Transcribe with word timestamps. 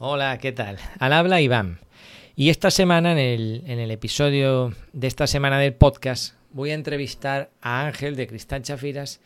Hola, 0.00 0.38
¿qué 0.38 0.52
tal? 0.52 0.78
Al 1.00 1.12
habla 1.12 1.40
Iván. 1.40 1.80
Y 2.36 2.50
esta 2.50 2.70
semana, 2.70 3.10
en 3.10 3.18
el, 3.18 3.62
en 3.66 3.80
el 3.80 3.90
episodio 3.90 4.72
de 4.92 5.08
esta 5.08 5.26
semana 5.26 5.58
del 5.58 5.74
podcast, 5.74 6.36
voy 6.52 6.70
a 6.70 6.74
entrevistar 6.74 7.50
a 7.60 7.84
Ángel 7.84 8.14
de 8.14 8.28
Cristal 8.28 8.62
Chafiras 8.62 9.20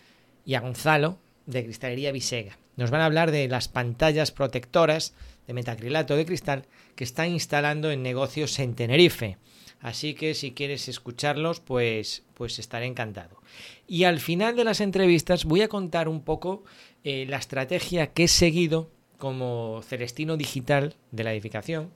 y 0.46 0.54
a 0.54 0.61
Gonzalo 0.61 1.19
de 1.45 1.64
Cristalería 1.64 2.11
Visega. 2.11 2.56
Nos 2.77 2.90
van 2.90 3.03
a 3.03 3.04
hablar 3.04 3.32
de 3.32 3.48
las 3.48 3.69
pantallas 3.69 4.30
protectoras 4.30 5.12
de 5.46 5.53
metacrilato 5.53 6.17
de 6.17 6.24
cristal 6.24 6.65
que 6.97 7.04
están 7.04 7.29
instalando 7.29 7.91
en 7.91 8.03
negocios 8.03 8.59
en 8.59 8.75
Tenerife. 8.75 9.37
Así 9.83 10.15
que 10.15 10.33
si 10.33 10.53
quieres 10.53 10.89
escucharlos, 10.89 11.61
pues, 11.61 12.23
pues 12.33 12.59
estaré 12.59 12.87
encantado. 12.87 13.43
Y 13.87 14.04
al 14.04 14.21
final 14.21 14.57
de 14.57 14.65
las 14.65 14.81
entrevistas 14.81 15.45
voy 15.45 15.61
a 15.61 15.69
contar 15.69 16.09
un 16.09 16.23
poco 16.23 16.65
eh, 17.05 17.27
la 17.29 17.37
estrategia 17.37 18.07
que 18.07 18.25
he 18.25 18.29
seguido 18.29 18.89
como 19.23 19.83
Celestino 19.87 20.37
Digital 20.37 20.97
de 21.12 21.23
la 21.23 21.33
edificación. 21.33 21.91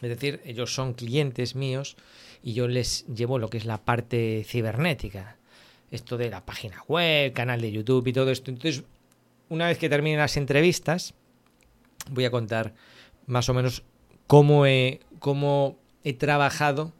Es 0.00 0.10
decir, 0.10 0.40
ellos 0.44 0.72
son 0.72 0.94
clientes 0.94 1.56
míos 1.56 1.96
y 2.40 2.52
yo 2.52 2.68
les 2.68 3.04
llevo 3.08 3.40
lo 3.40 3.50
que 3.50 3.58
es 3.58 3.64
la 3.64 3.78
parte 3.78 4.44
cibernética. 4.46 5.38
Esto 5.90 6.16
de 6.18 6.30
la 6.30 6.46
página 6.46 6.84
web, 6.86 7.32
canal 7.32 7.60
de 7.60 7.72
YouTube 7.72 8.06
y 8.06 8.12
todo 8.12 8.30
esto. 8.30 8.52
Entonces, 8.52 8.84
una 9.48 9.66
vez 9.66 9.78
que 9.78 9.88
terminen 9.88 10.20
las 10.20 10.36
entrevistas, 10.36 11.14
voy 12.08 12.26
a 12.26 12.30
contar 12.30 12.74
más 13.26 13.48
o 13.48 13.54
menos 13.54 13.82
cómo 14.28 14.66
he, 14.66 15.00
trabajado 16.16 16.92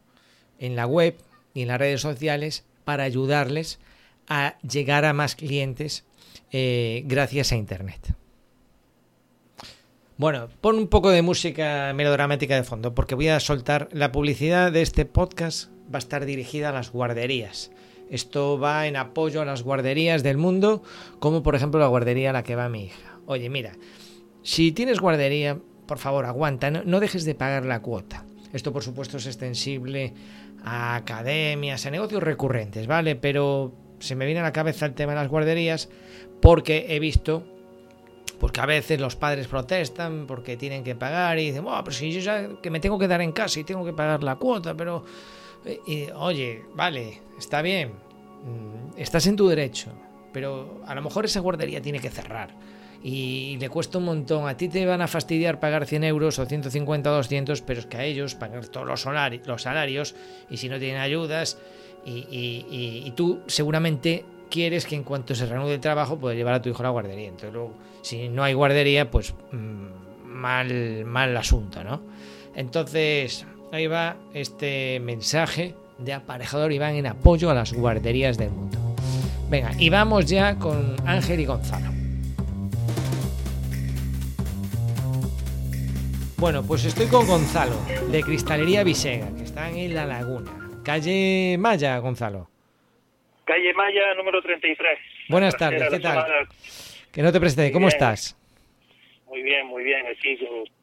en 0.59 0.75
la 0.75 0.89
web 0.89 1.17
y 1.55 1.63
en 1.63 1.69
las 1.69 1.79
redes 1.79 2.01
sociales 2.01 2.65
para 2.85 3.05
ayudarles 3.05 3.79
a 4.27 4.59
llegar 4.63 5.05
a 5.05 5.13
más 5.13 5.37
clientes 5.37 6.05
eh, 6.51 7.05
gracias 7.07 7.53
a 7.53 7.57
Internet. 7.57 8.17
Bueno, 10.21 10.51
pon 10.61 10.77
un 10.77 10.89
poco 10.89 11.09
de 11.09 11.23
música 11.23 11.95
melodramática 11.95 12.55
de 12.55 12.63
fondo, 12.63 12.95
porque 12.95 13.15
voy 13.15 13.29
a 13.29 13.41
soltar 13.41 13.89
la 13.91 14.13
publicidad 14.13 14.71
de 14.71 14.83
este 14.83 15.07
podcast. 15.07 15.71
Va 15.91 15.97
a 15.97 15.99
estar 15.99 16.27
dirigida 16.27 16.69
a 16.69 16.73
las 16.73 16.93
guarderías. 16.93 17.71
Esto 18.11 18.59
va 18.59 18.87
en 18.87 18.97
apoyo 18.97 19.41
a 19.41 19.47
las 19.47 19.63
guarderías 19.63 20.23
del 20.23 20.37
mundo, 20.37 20.83
como 21.21 21.43
por 21.43 21.55
ejemplo 21.55 21.81
la 21.81 21.87
guardería 21.87 22.29
a 22.29 22.33
la 22.35 22.43
que 22.43 22.55
va 22.55 22.69
mi 22.69 22.85
hija. 22.85 23.19
Oye, 23.25 23.49
mira, 23.49 23.73
si 24.43 24.73
tienes 24.73 25.01
guardería, 25.01 25.59
por 25.87 25.97
favor, 25.97 26.27
aguanta, 26.27 26.71
no, 26.71 27.01
dejes 27.01 27.25
de 27.25 27.35
pagar 27.35 27.65
la 27.65 27.81
cuota. 27.81 28.27
Esto, 28.53 28.75
por 28.75 28.83
supuesto, 28.83 29.17
es 29.17 29.25
extensible 29.25 30.13
a 30.63 30.97
academias, 30.97 31.87
a 31.87 31.91
negocios 31.91 32.23
recurrentes, 32.23 32.87
¿vale? 32.87 33.17
Pero 33.17 33.73
se 34.01 34.17
me 34.17 34.27
viene 34.27 34.41
a 34.41 34.43
la 34.43 34.53
cabeza 34.53 34.85
el 34.85 34.93
tema 34.93 35.13
de 35.13 35.21
las 35.21 35.31
guarderías 35.31 35.89
porque 36.43 36.89
he 36.91 37.01
visto 37.01 37.60
pues 38.41 38.53
que 38.53 38.61
a 38.61 38.67
veces 38.67 38.99
los 38.99 39.15
padres 39.15 39.47
protestan 39.47 40.27
porque 40.27 40.57
tienen 40.57 40.83
que 40.83 40.95
pagar 40.95 41.39
y 41.39 41.47
dicen, 41.47 41.65
pero 41.65 41.93
si 41.93 42.11
yo 42.11 42.21
ya 42.21 42.49
que 42.61 42.71
me 42.71 42.81
tengo 42.81 42.99
que 42.99 43.07
dar 43.07 43.21
en 43.21 43.33
casa 43.33 43.61
y 43.61 43.65
tengo 43.65 43.85
que 43.85 43.93
pagar 43.93 44.25
la 44.25 44.37
cuota, 44.37 44.75
pero 44.75 45.05
eh, 45.65 46.11
oye, 46.17 46.65
vale, 46.75 47.21
está 47.39 47.61
bien, 47.61 47.91
mm, 47.91 48.99
estás 48.99 49.27
en 49.27 49.37
tu 49.37 49.47
derecho, 49.47 49.93
pero 50.33 50.81
a 50.87 50.95
lo 50.95 51.03
mejor 51.03 51.27
esa 51.27 51.41
guardería 51.41 51.83
tiene 51.83 52.01
que 52.01 52.09
cerrar 52.09 52.57
y 53.03 53.57
le 53.59 53.69
cuesta 53.69 53.99
un 53.99 54.05
montón. 54.05 54.49
A 54.49 54.57
ti 54.57 54.69
te 54.69 54.85
van 54.85 55.01
a 55.01 55.09
fastidiar 55.09 55.61
pagar 55.61 55.87
100 55.87 56.05
euros 56.05 56.39
o 56.39 56.47
150 56.47 57.11
o 57.11 57.15
200, 57.15 57.63
pero 57.63 57.81
es 57.81 57.87
que 57.87 57.97
a 57.97 58.05
ellos 58.05 58.35
pagar 58.35 58.67
todos 58.69 58.87
los, 58.87 59.07
los 59.47 59.63
salarios 59.63 60.15
y 60.51 60.57
si 60.57 60.69
no 60.69 60.79
tienen 60.79 61.01
ayudas 61.01 61.59
y, 62.05 63.13
tú 63.17 63.41
seguramente 63.47 64.25
quieres 64.51 64.85
que 64.85 64.97
en 64.97 65.05
cuanto 65.05 65.35
se 65.35 65.47
reanude 65.47 65.75
el 65.75 65.81
trabajo 65.81 66.19
puedas 66.19 66.37
llevar 66.37 66.55
a 66.55 66.63
tu 66.63 66.69
hijo 66.69 66.81
a 66.81 66.85
la 66.85 66.91
guardería. 66.91 67.29
Entonces 67.29 67.53
luego, 67.53 67.73
si 68.03 68.29
no 68.29 68.43
hay 68.43 68.53
guardería, 68.53 69.11
pues 69.11 69.35
mm, 69.53 70.27
mal, 70.27 71.05
mal 71.07 71.37
asunto, 71.37 71.83
¿no? 71.83 72.03
Entonces, 72.55 73.47
ahí 73.73 73.87
va 73.87 74.17
este 74.35 75.01
mensaje 75.01 75.75
de 75.99 76.13
aparejador 76.13 76.73
Iván 76.73 76.97
en 76.97 77.07
apoyo 77.07 77.51
a 77.51 77.55
las 77.55 77.73
guarderías 77.73 78.37
del 78.37 78.51
mundo. 78.51 78.79
Venga, 79.49 79.73
y 79.79 79.89
vamos 79.91 80.27
ya 80.27 80.57
con 80.57 80.97
Ángel 81.07 81.41
y 81.41 81.47
Gonzalo. 81.47 81.91
Bueno, 86.39 86.63
pues 86.63 86.85
estoy 86.87 87.07
con 87.07 87.27
Gonzalo, 87.27 87.77
de 88.11 88.23
Cristalería 88.23 88.83
Visega, 88.83 89.29
que 89.37 89.45
están 89.45 89.77
en 89.77 89.95
La 89.95 90.07
Laguna. 90.07 90.51
Calle 90.83 91.57
Maya, 91.59 91.99
Gonzalo. 91.99 92.50
Calle 93.45 93.75
Maya, 93.75 94.15
número 94.15 94.43
33. 94.43 94.99
Buenas 95.29 95.57
tardes, 95.57 95.89
¿qué 95.91 96.01
tal? 96.01 96.49
Que 97.13 97.23
no 97.23 97.33
te 97.33 97.41
presté, 97.41 97.73
¿cómo 97.73 97.89
estás? 97.89 98.37
Muy 99.27 99.43
bien, 99.43 99.67
muy 99.67 99.85
bien, 99.85 100.05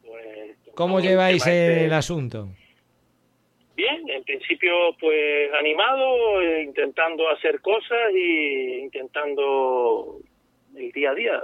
pues, 0.06 0.58
¿Cómo 0.74 1.00
lleváis 1.00 1.46
el 1.48 1.84
este. 1.84 1.96
asunto? 1.96 2.50
Bien, 3.76 4.10
en 4.10 4.24
principio 4.24 4.72
pues 5.00 5.54
animado, 5.54 6.42
eh, 6.42 6.64
intentando 6.64 7.30
hacer 7.30 7.62
cosas 7.62 8.12
y 8.14 8.80
intentando 8.80 10.20
el 10.76 10.92
día 10.92 11.12
a 11.12 11.14
día 11.14 11.44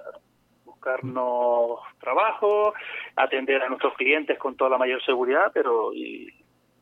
buscarnos 0.65 1.79
trabajo, 1.99 2.73
atender 3.15 3.61
a 3.61 3.69
nuestros 3.69 3.93
clientes 3.95 4.37
con 4.37 4.57
toda 4.57 4.71
la 4.71 4.77
mayor 4.77 5.03
seguridad, 5.05 5.51
pero 5.53 5.93
y, 5.93 6.33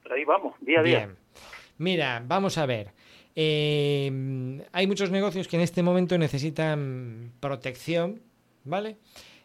por 0.02 0.14
ahí 0.14 0.24
vamos, 0.24 0.56
día 0.62 0.80
a 0.80 0.84
día. 0.84 0.98
Bien. 1.00 1.18
Mira, 1.78 2.22
vamos 2.26 2.58
a 2.58 2.66
ver. 2.66 2.88
Eh, 3.36 4.62
hay 4.72 4.88
muchos 4.88 5.12
negocios 5.12 5.48
que 5.48 5.56
en 5.56 5.62
este 5.62 5.84
momento 5.84 6.18
necesitan 6.18 7.32
protección, 7.40 8.22
¿vale? 8.64 8.98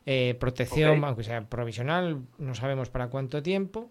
Eh, 0.05 0.37
protección, 0.39 1.05
aunque 1.05 1.25
sea 1.25 1.49
provisional, 1.49 2.23
no 2.39 2.55
sabemos 2.55 2.91
para 2.91 3.09
cuánto 3.09 3.43
tiempo. 3.43 3.91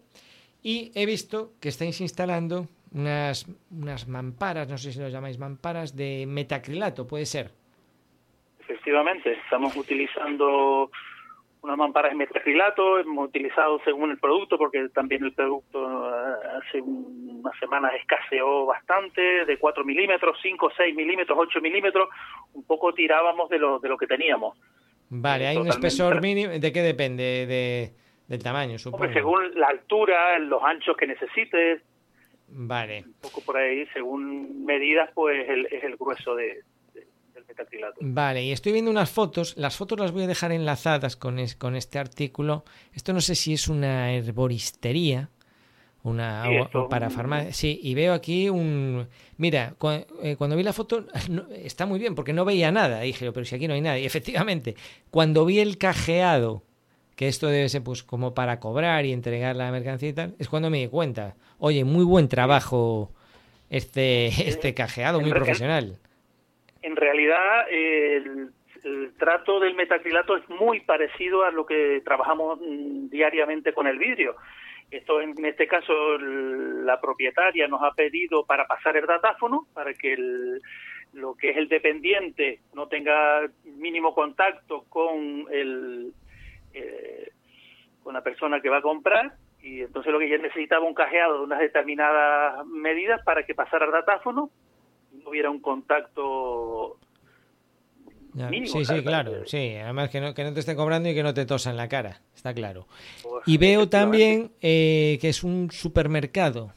Y 0.63 0.91
he 0.95 1.05
visto 1.05 1.53
que 1.59 1.69
estáis 1.69 1.99
instalando 2.01 2.67
unas, 2.91 3.45
unas 3.69 4.07
mamparas, 4.07 4.69
no 4.69 4.77
sé 4.77 4.91
si 4.91 4.99
lo 4.99 5.09
llamáis 5.09 5.37
mamparas, 5.37 5.95
de 5.95 6.25
metacrilato, 6.27 7.05
¿puede 7.05 7.25
ser? 7.25 7.51
Efectivamente, 8.61 9.33
estamos 9.43 9.75
utilizando 9.75 10.89
unas 11.65 11.77
mamparas 11.77 12.11
de 12.11 12.17
metacrilato, 12.17 12.99
hemos 12.99 13.27
utilizado 13.27 13.79
según 13.83 14.11
el 14.11 14.19
producto, 14.19 14.57
porque 14.57 14.87
también 14.89 15.23
el 15.23 15.33
producto 15.33 16.09
eh, 16.09 16.33
hace 16.59 16.81
unas 16.81 17.57
semanas 17.59 17.93
escaseó 17.99 18.65
bastante, 18.65 19.45
de 19.45 19.57
4 19.57 19.83
milímetros, 19.83 20.37
5, 20.41 20.69
6 20.77 20.95
milímetros, 20.95 21.37
8 21.39 21.59
milímetros, 21.61 22.09
un 22.53 22.63
poco 22.63 22.93
tirábamos 22.93 23.49
de 23.49 23.59
lo, 23.59 23.79
de 23.79 23.89
lo 23.89 23.97
que 23.97 24.07
teníamos. 24.07 24.57
Vale, 25.09 25.47
hay 25.47 25.57
un 25.57 25.67
espesor 25.67 26.21
mínimo, 26.21 26.53
¿de 26.53 26.71
qué 26.71 26.81
depende? 26.81 27.45
De, 27.45 27.93
del 28.27 28.43
tamaño, 28.43 28.77
supongo. 28.77 29.11
según 29.11 29.53
la 29.55 29.67
altura, 29.67 30.37
los 30.39 30.63
anchos 30.63 30.95
que 30.97 31.07
necesites. 31.07 31.81
Vale. 32.47 33.03
Un 33.05 33.13
poco 33.21 33.41
por 33.41 33.57
ahí, 33.57 33.85
según 33.87 34.65
medidas, 34.65 35.09
pues 35.15 35.47
es 35.71 35.83
el 35.83 35.95
grueso 35.97 36.35
de, 36.35 36.61
Vale, 38.01 38.43
y 38.43 38.51
estoy 38.51 38.71
viendo 38.71 38.91
unas 38.91 39.09
fotos. 39.09 39.55
Las 39.57 39.75
fotos 39.75 39.99
las 39.99 40.11
voy 40.11 40.23
a 40.23 40.27
dejar 40.27 40.51
enlazadas 40.51 41.15
con, 41.15 41.37
con 41.57 41.75
este 41.75 41.99
artículo. 41.99 42.65
Esto 42.93 43.13
no 43.13 43.21
sé 43.21 43.35
si 43.35 43.53
es 43.53 43.67
una 43.67 44.11
herboristería. 44.13 45.29
Una 46.03 46.69
para 46.87 47.09
farmacia. 47.09 47.51
Sí, 47.51 47.79
y 47.81 47.95
veo 47.95 48.13
aquí 48.13 48.47
un. 48.47 49.07
Mira, 49.37 49.75
eh, 50.21 50.35
cuando 50.37 50.55
vi 50.55 50.61
la 50.61 50.71
foto, 50.71 51.07
está 51.51 51.87
muy 51.87 51.97
bien, 51.97 52.13
porque 52.13 52.31
no 52.31 52.45
veía 52.45 52.71
nada. 52.71 53.01
dije, 53.01 53.31
pero 53.31 53.43
si 53.43 53.55
aquí 53.55 53.67
no 53.67 53.73
hay 53.73 53.81
nada. 53.81 53.97
Y 54.05 54.05
efectivamente, 54.05 54.75
cuando 55.09 55.45
vi 55.45 55.59
el 55.59 55.79
cajeado, 55.79 56.61
que 57.15 57.27
esto 57.27 57.47
debe 57.47 57.69
ser 57.69 57.81
pues 57.81 58.03
como 58.03 58.35
para 58.35 58.59
cobrar 58.59 59.05
y 59.05 59.13
entregar 59.13 59.55
la 59.55 59.71
mercancía 59.71 60.09
y 60.09 60.13
tal, 60.13 60.35
es 60.37 60.47
cuando 60.47 60.69
me 60.69 60.77
di 60.77 60.87
cuenta. 60.87 61.37
Oye, 61.57 61.83
muy 61.85 62.03
buen 62.03 62.27
trabajo 62.27 63.11
este, 63.71 64.27
este 64.47 64.75
cajeado, 64.75 65.21
muy 65.21 65.31
profesional 65.31 65.97
en 66.85 66.95
realidad 66.95 67.65
el, 67.69 68.51
trato 69.17 69.59
del 69.59 69.73
metacrilato 69.73 70.37
es 70.37 70.47
muy 70.47 70.81
parecido 70.81 71.43
a 71.43 71.49
lo 71.49 71.65
que 71.65 72.01
trabajamos 72.05 72.59
mm, 72.61 73.09
diariamente 73.09 73.73
con 73.73 73.87
el 73.87 73.97
vidrio. 73.97 74.35
Esto 74.91 75.19
en 75.19 75.43
este 75.43 75.67
caso 75.67 76.19
la 76.19 77.01
propietaria 77.01 77.67
nos 77.67 77.81
ha 77.81 77.91
pedido 77.95 78.45
para 78.45 78.67
pasar 78.67 78.95
el 78.97 79.07
datáfono 79.07 79.65
para 79.73 79.95
que 79.95 80.15
lo 81.13 81.33
que 81.33 81.49
es 81.49 81.57
el 81.57 81.67
dependiente 81.67 82.59
no 82.75 82.87
tenga 82.87 83.49
mínimo 83.63 84.13
contacto 84.13 84.83
con 84.87 85.47
el 85.51 86.13
eh, 86.75 87.31
con 88.03 88.13
la 88.13 88.21
persona 88.21 88.61
que 88.61 88.69
va 88.69 88.77
a 88.77 88.83
comprar 88.83 89.33
y 89.63 89.81
entonces 89.81 90.13
lo 90.13 90.19
que 90.19 90.27
ella 90.27 90.37
necesitaba 90.37 90.85
un 90.85 90.93
cajeado 90.93 91.39
de 91.39 91.43
unas 91.45 91.59
determinadas 91.59 92.63
medidas 92.67 93.23
para 93.25 93.43
que 93.43 93.55
pasara 93.55 93.87
el 93.87 93.91
datáfono 93.91 94.51
hubiera 95.25 95.49
un 95.49 95.59
contacto 95.59 96.97
mínimo. 98.33 98.67
Sí, 98.67 98.85
sí, 98.85 99.03
claro, 99.03 99.45
sí. 99.45 99.75
Además 99.75 100.09
que 100.09 100.19
no, 100.19 100.33
que 100.33 100.43
no 100.43 100.53
te 100.53 100.59
esté 100.59 100.75
cobrando 100.75 101.09
y 101.09 101.15
que 101.15 101.23
no 101.23 101.33
te 101.33 101.45
tosa 101.45 101.71
en 101.71 101.77
la 101.77 101.87
cara, 101.87 102.21
está 102.35 102.53
claro. 102.53 102.87
Pues, 103.23 103.47
y 103.47 103.57
veo 103.57 103.89
también 103.89 104.51
eh, 104.61 105.17
que 105.21 105.29
es 105.29 105.43
un 105.43 105.71
supermercado. 105.71 106.73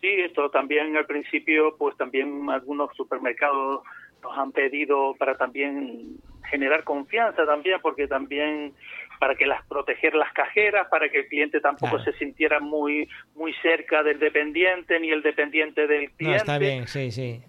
Sí, 0.00 0.08
esto 0.08 0.50
también 0.50 0.96
al 0.96 1.06
principio, 1.06 1.76
pues 1.76 1.96
también 1.96 2.48
algunos 2.50 2.94
supermercados 2.96 3.82
nos 4.22 4.38
han 4.38 4.52
pedido 4.52 5.14
para 5.18 5.36
también 5.36 6.16
generar 6.50 6.84
confianza 6.84 7.44
también, 7.44 7.78
porque 7.82 8.06
también 8.06 8.72
para 9.18 9.34
que 9.34 9.46
las 9.46 9.64
proteger 9.66 10.14
las 10.14 10.32
cajeras, 10.32 10.88
para 10.88 11.08
que 11.08 11.20
el 11.20 11.28
cliente 11.28 11.60
tampoco 11.60 11.98
se 12.00 12.12
sintiera 12.14 12.60
muy 12.60 13.08
muy 13.34 13.52
cerca 13.62 14.02
del 14.02 14.18
dependiente 14.18 14.98
ni 15.00 15.10
el 15.10 15.22
dependiente 15.22 15.86
del 15.86 16.10
cliente. 16.12 16.24
No, 16.24 16.34
está 16.36 16.58
bien, 16.58 16.86
sí, 16.88 17.10
sí. 17.10 17.42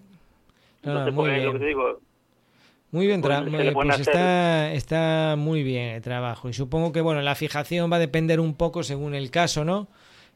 muy 0.82 1.12
pues, 1.12 1.32
bien. 1.32 1.44
Lo 1.44 1.52
que 1.52 1.58
te 1.58 1.66
digo, 1.66 2.00
muy 2.90 3.06
bien, 3.06 3.20
pues, 3.20 3.38
pues 3.74 4.00
está, 4.00 4.72
está 4.72 5.34
muy 5.36 5.62
bien 5.62 5.96
el 5.96 6.02
trabajo 6.02 6.48
y 6.48 6.54
supongo 6.54 6.90
que 6.90 7.02
bueno 7.02 7.20
la 7.20 7.34
fijación 7.34 7.92
va 7.92 7.96
a 7.96 8.00
depender 8.00 8.40
un 8.40 8.56
poco 8.56 8.82
según 8.82 9.14
el 9.14 9.30
caso, 9.30 9.64
¿no? 9.64 9.88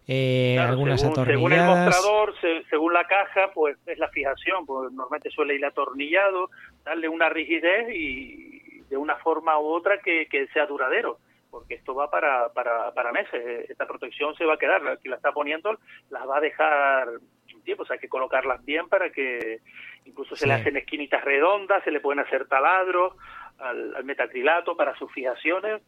Eh, 0.06 0.58
algunas 0.58 1.00
según, 1.00 1.24
según, 1.24 1.52
el 1.52 1.62
mostrador, 1.62 2.34
según 2.68 2.92
la 2.92 3.06
caja, 3.06 3.52
pues 3.54 3.76
es 3.86 3.98
la 3.98 4.08
fijación, 4.08 4.66
pues 4.66 4.92
normalmente 4.92 5.30
suele 5.30 5.54
ir 5.54 5.64
atornillado, 5.64 6.50
darle 6.84 7.08
una 7.08 7.28
rigidez 7.28 7.88
y 7.94 8.61
de 8.92 8.98
una 8.98 9.16
forma 9.16 9.58
u 9.58 9.64
otra 9.68 10.02
que, 10.02 10.26
que 10.26 10.46
sea 10.48 10.66
duradero 10.66 11.18
porque 11.50 11.74
esto 11.74 11.94
va 11.94 12.10
para, 12.10 12.48
para, 12.50 12.92
para 12.92 13.12
meses. 13.12 13.68
Esta 13.68 13.86
protección 13.86 14.34
se 14.36 14.46
va 14.46 14.54
a 14.54 14.58
quedar, 14.58 14.82
la 14.82 14.96
que 14.96 15.10
la 15.10 15.16
está 15.16 15.32
poniendo 15.32 15.78
las 16.10 16.26
va 16.26 16.38
a 16.38 16.40
dejar 16.40 17.08
un 17.54 17.62
tiempo, 17.62 17.82
o 17.82 17.86
sea, 17.86 17.94
hay 17.94 18.00
que 18.00 18.08
colocarlas 18.08 18.64
bien 18.64 18.88
para 18.88 19.10
que 19.10 19.60
incluso 20.06 20.34
se 20.34 20.46
le 20.46 20.54
hacen 20.54 20.76
esquinitas 20.78 21.22
redondas, 21.22 21.84
se 21.84 21.90
le 21.90 22.00
pueden 22.00 22.20
hacer 22.20 22.48
taladros 22.48 23.14
al, 23.58 24.02
metacrilato 24.04 24.74
para 24.76 24.96
sus 24.96 25.12
fijaciones. 25.12 25.82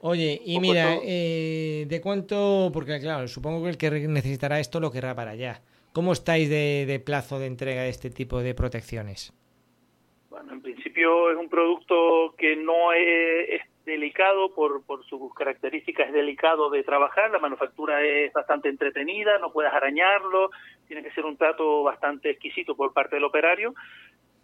Oye, 0.00 0.40
y 0.44 0.60
mira, 0.60 0.98
eh, 1.02 1.86
¿de 1.88 2.00
cuánto? 2.02 2.70
Porque 2.72 3.00
claro, 3.00 3.26
supongo 3.26 3.62
que 3.62 3.70
el 3.70 3.78
que 3.78 3.90
necesitará 4.06 4.60
esto 4.60 4.80
lo 4.80 4.92
querrá 4.92 5.14
para 5.14 5.32
allá. 5.32 5.62
¿Cómo 5.92 6.12
estáis 6.12 6.50
de, 6.50 6.84
de 6.86 7.00
plazo 7.00 7.38
de 7.38 7.46
entrega 7.46 7.82
de 7.82 7.88
este 7.88 8.10
tipo 8.10 8.40
de 8.40 8.54
protecciones? 8.54 9.32
Bueno, 10.38 10.52
en 10.52 10.62
principio 10.62 11.32
es 11.32 11.36
un 11.36 11.48
producto 11.48 12.32
que 12.38 12.54
no 12.54 12.92
es, 12.92 13.60
delicado 13.84 14.54
por, 14.54 14.84
por 14.84 15.04
sus 15.06 15.34
características, 15.34 16.08
es 16.08 16.12
delicado 16.12 16.70
de 16.70 16.84
trabajar, 16.84 17.30
la 17.30 17.38
manufactura 17.40 18.04
es 18.04 18.32
bastante 18.32 18.68
entretenida, 18.68 19.38
no 19.38 19.50
puedes 19.50 19.72
arañarlo, 19.72 20.50
tiene 20.86 21.02
que 21.02 21.10
ser 21.10 21.24
un 21.24 21.36
trato 21.36 21.82
bastante 21.82 22.30
exquisito 22.30 22.76
por 22.76 22.92
parte 22.92 23.16
del 23.16 23.24
operario, 23.24 23.74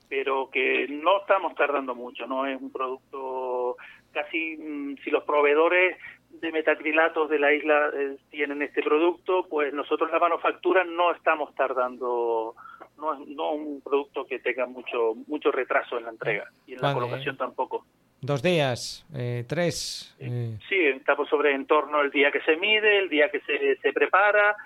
pero 0.08 0.48
que 0.50 0.88
no 0.88 1.20
estamos 1.20 1.54
tardando 1.54 1.94
mucho, 1.94 2.26
no 2.26 2.46
es 2.46 2.60
un 2.60 2.72
producto 2.72 3.76
casi, 4.12 4.56
mm, 4.56 4.96
si 5.04 5.10
los 5.10 5.24
proveedores 5.24 5.98
de 6.30 6.50
metacrilatos 6.50 7.30
de 7.30 7.38
la 7.38 7.52
isla 7.52 7.90
eh, 7.94 8.16
tienen 8.30 8.62
este 8.62 8.82
producto, 8.82 9.46
pues 9.48 9.72
nosotros 9.72 10.10
la 10.10 10.18
manufactura 10.18 10.84
no 10.84 11.12
estamos 11.12 11.54
tardando, 11.54 12.54
no 12.98 13.14
es 13.14 13.28
no 13.28 13.52
un 13.52 13.80
producto 13.80 14.24
que 14.24 14.38
tenga 14.38 14.66
mucho 14.66 15.14
mucho 15.26 15.50
retraso 15.50 15.98
en 15.98 16.04
la 16.04 16.10
entrega 16.10 16.44
y 16.66 16.74
en 16.74 16.80
la 16.80 16.94
colocación 16.94 17.36
tampoco. 17.36 17.84
Dos 18.20 18.42
días, 18.42 19.04
eh, 19.14 19.44
tres. 19.46 20.16
Eh. 20.18 20.56
Sí, 20.68 20.76
estamos 20.76 21.28
sobre 21.28 21.54
en 21.54 21.66
torno 21.66 21.98
al 21.98 22.10
día 22.10 22.32
que 22.32 22.40
se 22.40 22.56
mide, 22.56 22.98
el 22.98 23.10
día 23.10 23.30
que 23.30 23.40
se, 23.40 23.76
se 23.82 23.92
prepara, 23.92 24.56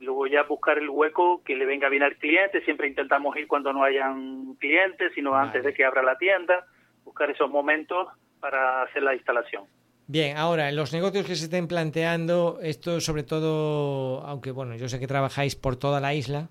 luego 0.00 0.26
ya 0.26 0.42
buscar 0.42 0.78
el 0.78 0.90
hueco 0.90 1.40
que 1.44 1.54
le 1.54 1.64
venga 1.64 1.88
bien 1.88 2.02
al 2.02 2.16
cliente. 2.16 2.64
Siempre 2.64 2.88
intentamos 2.88 3.36
ir 3.36 3.46
cuando 3.46 3.72
no 3.72 3.84
hayan 3.84 4.54
clientes, 4.54 5.12
sino 5.14 5.36
antes 5.36 5.62
de 5.62 5.72
que 5.72 5.84
abra 5.84 6.02
la 6.02 6.18
tienda, 6.18 6.66
buscar 7.04 7.30
esos 7.30 7.48
momentos 7.48 8.08
para 8.40 8.82
hacer 8.82 9.02
la 9.02 9.14
instalación. 9.14 9.64
Bien, 10.06 10.36
ahora, 10.36 10.68
en 10.68 10.76
los 10.76 10.92
negocios 10.92 11.26
que 11.26 11.34
se 11.34 11.44
estén 11.44 11.66
planteando, 11.66 12.58
esto 12.62 13.00
sobre 13.00 13.22
todo, 13.22 14.20
aunque 14.26 14.50
bueno, 14.50 14.76
yo 14.76 14.88
sé 14.88 15.00
que 15.00 15.06
trabajáis 15.06 15.56
por 15.56 15.76
toda 15.76 16.00
la 16.00 16.14
isla, 16.14 16.50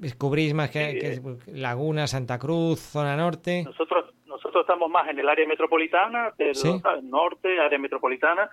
descubrís 0.00 0.54
más 0.54 0.70
que, 0.70 0.98
que 0.98 1.52
Laguna, 1.52 2.06
Santa 2.06 2.38
Cruz, 2.38 2.80
zona 2.80 3.16
norte. 3.16 3.62
Nosotros 3.64 4.14
nosotros 4.26 4.62
estamos 4.62 4.90
más 4.90 5.08
en 5.08 5.18
el 5.18 5.28
área 5.28 5.46
metropolitana, 5.46 6.32
pero 6.36 6.52
norte, 7.02 7.60
área 7.60 7.78
metropolitana, 7.78 8.48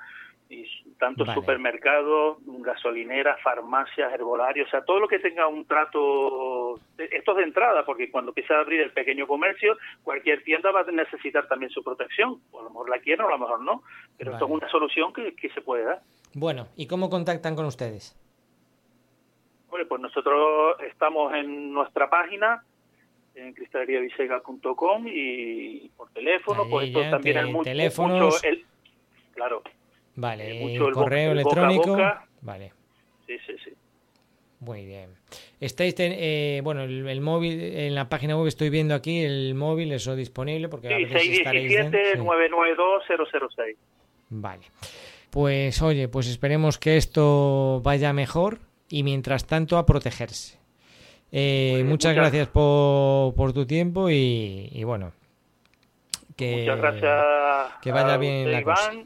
y 0.50 0.66
tanto 1.00 1.26
supermercados, 1.34 2.38
gasolineras, 2.46 3.42
farmacias, 3.42 4.12
herbolarios, 4.14 4.68
o 4.68 4.72
sea, 4.72 4.82
todo 4.82 5.00
lo 5.00 5.08
que 5.08 5.20
tenga 5.20 5.48
un 5.48 5.66
trato, 5.66 6.80
esto 6.98 7.32
es 7.32 7.38
de 7.38 7.44
entrada, 7.44 7.86
porque 7.86 8.10
cuando 8.10 8.32
empieza 8.32 8.56
a 8.56 8.62
abrir 8.62 8.82
el 8.82 8.92
pequeño 8.92 9.28
comercio, 9.28 9.78
cualquier 10.04 10.44
tienda 10.44 10.72
va 10.72 10.82
a 10.82 10.92
necesitar 10.92 11.48
también 11.48 11.72
su 11.72 11.84
protección, 11.84 12.42
o 12.52 12.60
a 12.60 12.64
lo 12.64 12.70
mejor 12.70 12.90
la 12.90 13.00
quieren 13.00 13.26
o 13.26 13.30
a 13.30 13.32
lo 13.32 13.40
mejor 13.40 13.62
no, 13.62 13.84
pero 14.18 14.34
esto 14.34 14.46
es 14.46 14.52
una 14.52 14.70
solución 14.70 15.14
que, 15.14 15.36
que 15.36 15.50
se 15.50 15.62
puede 15.62 15.84
dar. 15.86 16.02
Bueno, 16.34 16.68
¿y 16.76 16.88
cómo 16.88 17.10
contactan 17.10 17.56
con 17.56 17.66
ustedes? 17.66 18.16
Bueno, 19.70 19.86
pues 19.88 20.02
nosotros 20.02 20.78
estamos 20.90 21.34
en 21.34 21.74
nuestra 21.74 22.10
página, 22.10 22.64
en 23.36 23.54
cristaleriavisega.com 23.54 25.06
y 25.08 25.90
por 25.96 26.10
teléfono, 26.12 26.66
pues 26.70 26.88
esto 26.88 27.02
también 27.10 27.38
hay 27.38 27.52
mucho, 27.52 27.64
teléfonos. 27.64 28.44
el, 28.44 28.66
claro. 29.34 29.62
Vale, 30.16 30.60
mucho 30.60 30.92
correo 30.92 31.32
electrónico. 31.34 31.98
Vale. 32.42 32.74
Sí, 33.26 33.38
sí, 33.46 33.54
sí. 33.64 33.72
Muy 34.60 34.86
bien. 34.86 35.12
Estáis, 35.60 35.94
eh, 36.00 36.62
bueno, 36.64 36.82
el, 36.84 37.22
móvil, 37.22 37.62
en 37.62 37.94
la 37.94 38.10
página 38.10 38.36
web 38.36 38.48
estoy 38.48 38.72
viendo 38.72 38.96
aquí 38.96 39.24
el 39.24 39.54
móvil, 39.54 39.92
eso 39.92 40.16
disponible, 40.16 40.68
porque 40.70 40.88
sí, 40.88 41.06
617-992-006. 41.44 43.76
Vale. 44.30 44.64
Pues 45.30 45.82
oye, 45.82 46.08
pues 46.08 46.28
esperemos 46.28 46.78
que 46.80 46.96
esto 46.98 47.82
vaya 47.84 48.14
mejor 48.14 48.60
y 48.90 49.04
mientras 49.04 49.46
tanto 49.46 49.78
a 49.78 49.86
protegerse. 49.86 50.58
Eh, 51.32 51.84
muchas, 51.86 52.16
gracias 52.16 52.48
por, 52.48 53.36
por 53.36 53.52
tu 53.54 53.66
tiempo 53.66 54.10
y, 54.10 54.82
bueno, 54.86 55.12
que, 56.38 56.60
muchas 56.60 56.78
gracias 56.78 57.82
que 57.82 57.92
vaya 57.92 58.18
bien 58.18 58.52
la 58.52 58.62
Iván. 58.62 59.06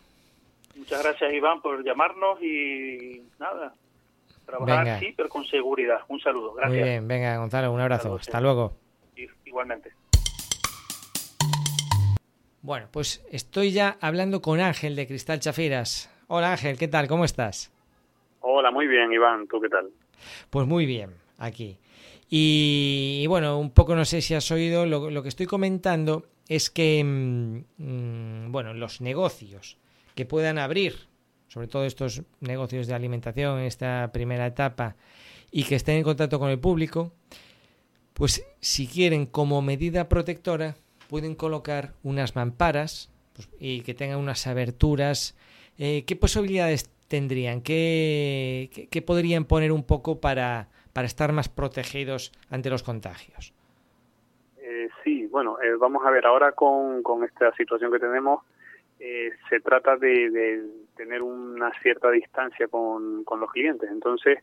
Muchas 0.76 1.04
gracias 1.04 1.34
Iván 1.34 1.62
por 1.62 1.84
llamarnos 1.84 2.42
y 2.44 3.24
nada, 3.40 3.74
trabajar 4.46 4.88
así 4.90 5.14
pero 5.18 5.30
con 5.30 5.46
seguridad. 5.46 6.00
Un 6.10 6.20
saludo, 6.20 6.54
gracias. 6.54 6.80
Muy 6.80 6.90
bien, 6.90 7.08
venga 7.08 7.38
Gonzalo, 7.38 7.72
un 7.72 7.82
abrazo, 7.82 8.16
hasta 8.16 8.40
luego. 8.40 8.74
Igualmente. 9.46 9.92
Bueno, 12.62 12.88
pues 12.92 13.26
estoy 13.32 13.72
ya 13.72 13.98
hablando 14.00 14.44
con 14.44 14.60
Ángel 14.60 14.96
de 14.96 15.08
Cristal 15.08 15.40
Chafiras. 15.40 16.12
Hola 16.28 16.52
Ángel, 16.52 16.78
¿qué 16.78 16.88
tal? 16.88 17.08
¿Cómo 17.08 17.26
estás? 17.26 17.71
Hola, 18.42 18.72
muy 18.72 18.88
bien 18.88 19.14
Iván, 19.14 19.48
¿tú 19.48 19.62
qué 19.62 19.70
tal? 19.70 19.90
Pues 20.50 20.68
muy 20.68 20.86
bien, 20.86 21.12
aquí. 21.38 21.78
Y, 22.28 23.26
bueno, 23.28 23.60
un 23.60 23.72
poco 23.72 23.96
no 23.96 24.06
sé 24.06 24.22
si 24.22 24.34
has 24.34 24.50
oído, 24.52 24.86
lo, 24.86 25.22
que 25.22 25.30
estoy 25.30 25.46
comentando 25.46 26.26
es 26.48 26.70
que, 26.70 27.04
mm, 27.04 27.64
mm, 27.78 28.52
bueno, 28.52 28.74
los 28.74 29.02
negocios 29.02 29.78
que 30.16 30.26
puedan 30.26 30.58
abrir, 30.58 30.96
sobre 31.50 31.68
todo 31.68 31.86
estos 31.86 32.24
negocios 32.40 32.88
de 32.88 32.94
alimentación 32.94 33.60
en 33.60 33.66
esta 33.66 34.12
primera 34.14 34.48
etapa, 34.48 34.96
y 35.52 35.66
que 35.66 35.76
estén 35.76 35.98
en 35.98 36.04
contacto 36.04 36.40
con 36.40 36.50
el 36.50 36.60
público, 36.60 37.12
pues 38.14 38.44
si 38.60 38.88
quieren 38.88 39.26
como 39.26 39.62
medida 39.62 40.10
protectora, 40.10 40.76
pueden 41.10 41.36
colocar 41.36 41.94
unas 42.02 42.36
mamparas 42.36 43.12
pues, 43.34 43.50
y 43.60 43.82
que 43.82 43.94
tengan 43.94 44.20
unas 44.20 44.48
aberturas. 44.48 45.36
Eh, 45.78 46.06
¿Qué 46.08 46.16
posibilidades 46.16 46.90
tendrían? 47.12 47.62
¿Qué, 47.62 48.88
qué 48.90 49.02
podrían 49.04 49.46
poner 49.46 49.72
un 49.72 49.84
poco 49.86 50.20
para 50.20 50.70
para 50.94 51.08
estar 51.08 51.32
más 51.32 51.50
protegidos 51.50 52.32
ante 52.50 52.70
los 52.70 52.84
contagios? 52.84 53.54
Eh, 54.58 54.90
sí, 55.04 55.28
bueno, 55.28 55.58
eh, 55.62 55.76
vamos 55.80 56.06
a 56.06 56.12
ver, 56.12 56.26
ahora 56.26 56.52
con, 56.52 57.02
con 57.04 57.24
esta 57.24 57.54
situación 57.54 57.92
que 57.92 58.00
tenemos, 58.00 58.44
eh, 59.00 59.32
se 59.50 59.60
trata 59.60 59.98
de, 59.98 60.64
tener 60.96 61.22
una 61.22 61.72
cierta 61.82 62.12
distancia 62.12 62.68
con, 62.68 63.24
con 63.24 63.40
los 63.40 63.52
clientes. 63.52 63.90
Entonces, 63.90 64.40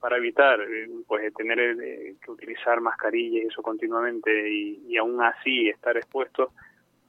para 0.00 0.16
evitar 0.16 0.60
pues 1.06 1.34
tener 1.34 1.76
que 2.24 2.30
utilizar 2.30 2.80
mascarillas 2.80 3.44
y 3.44 3.46
eso 3.48 3.62
continuamente 3.62 4.48
y, 4.48 4.84
y 4.88 4.96
aún 4.96 5.20
así 5.20 5.68
estar 5.68 5.96
expuestos, 5.96 6.50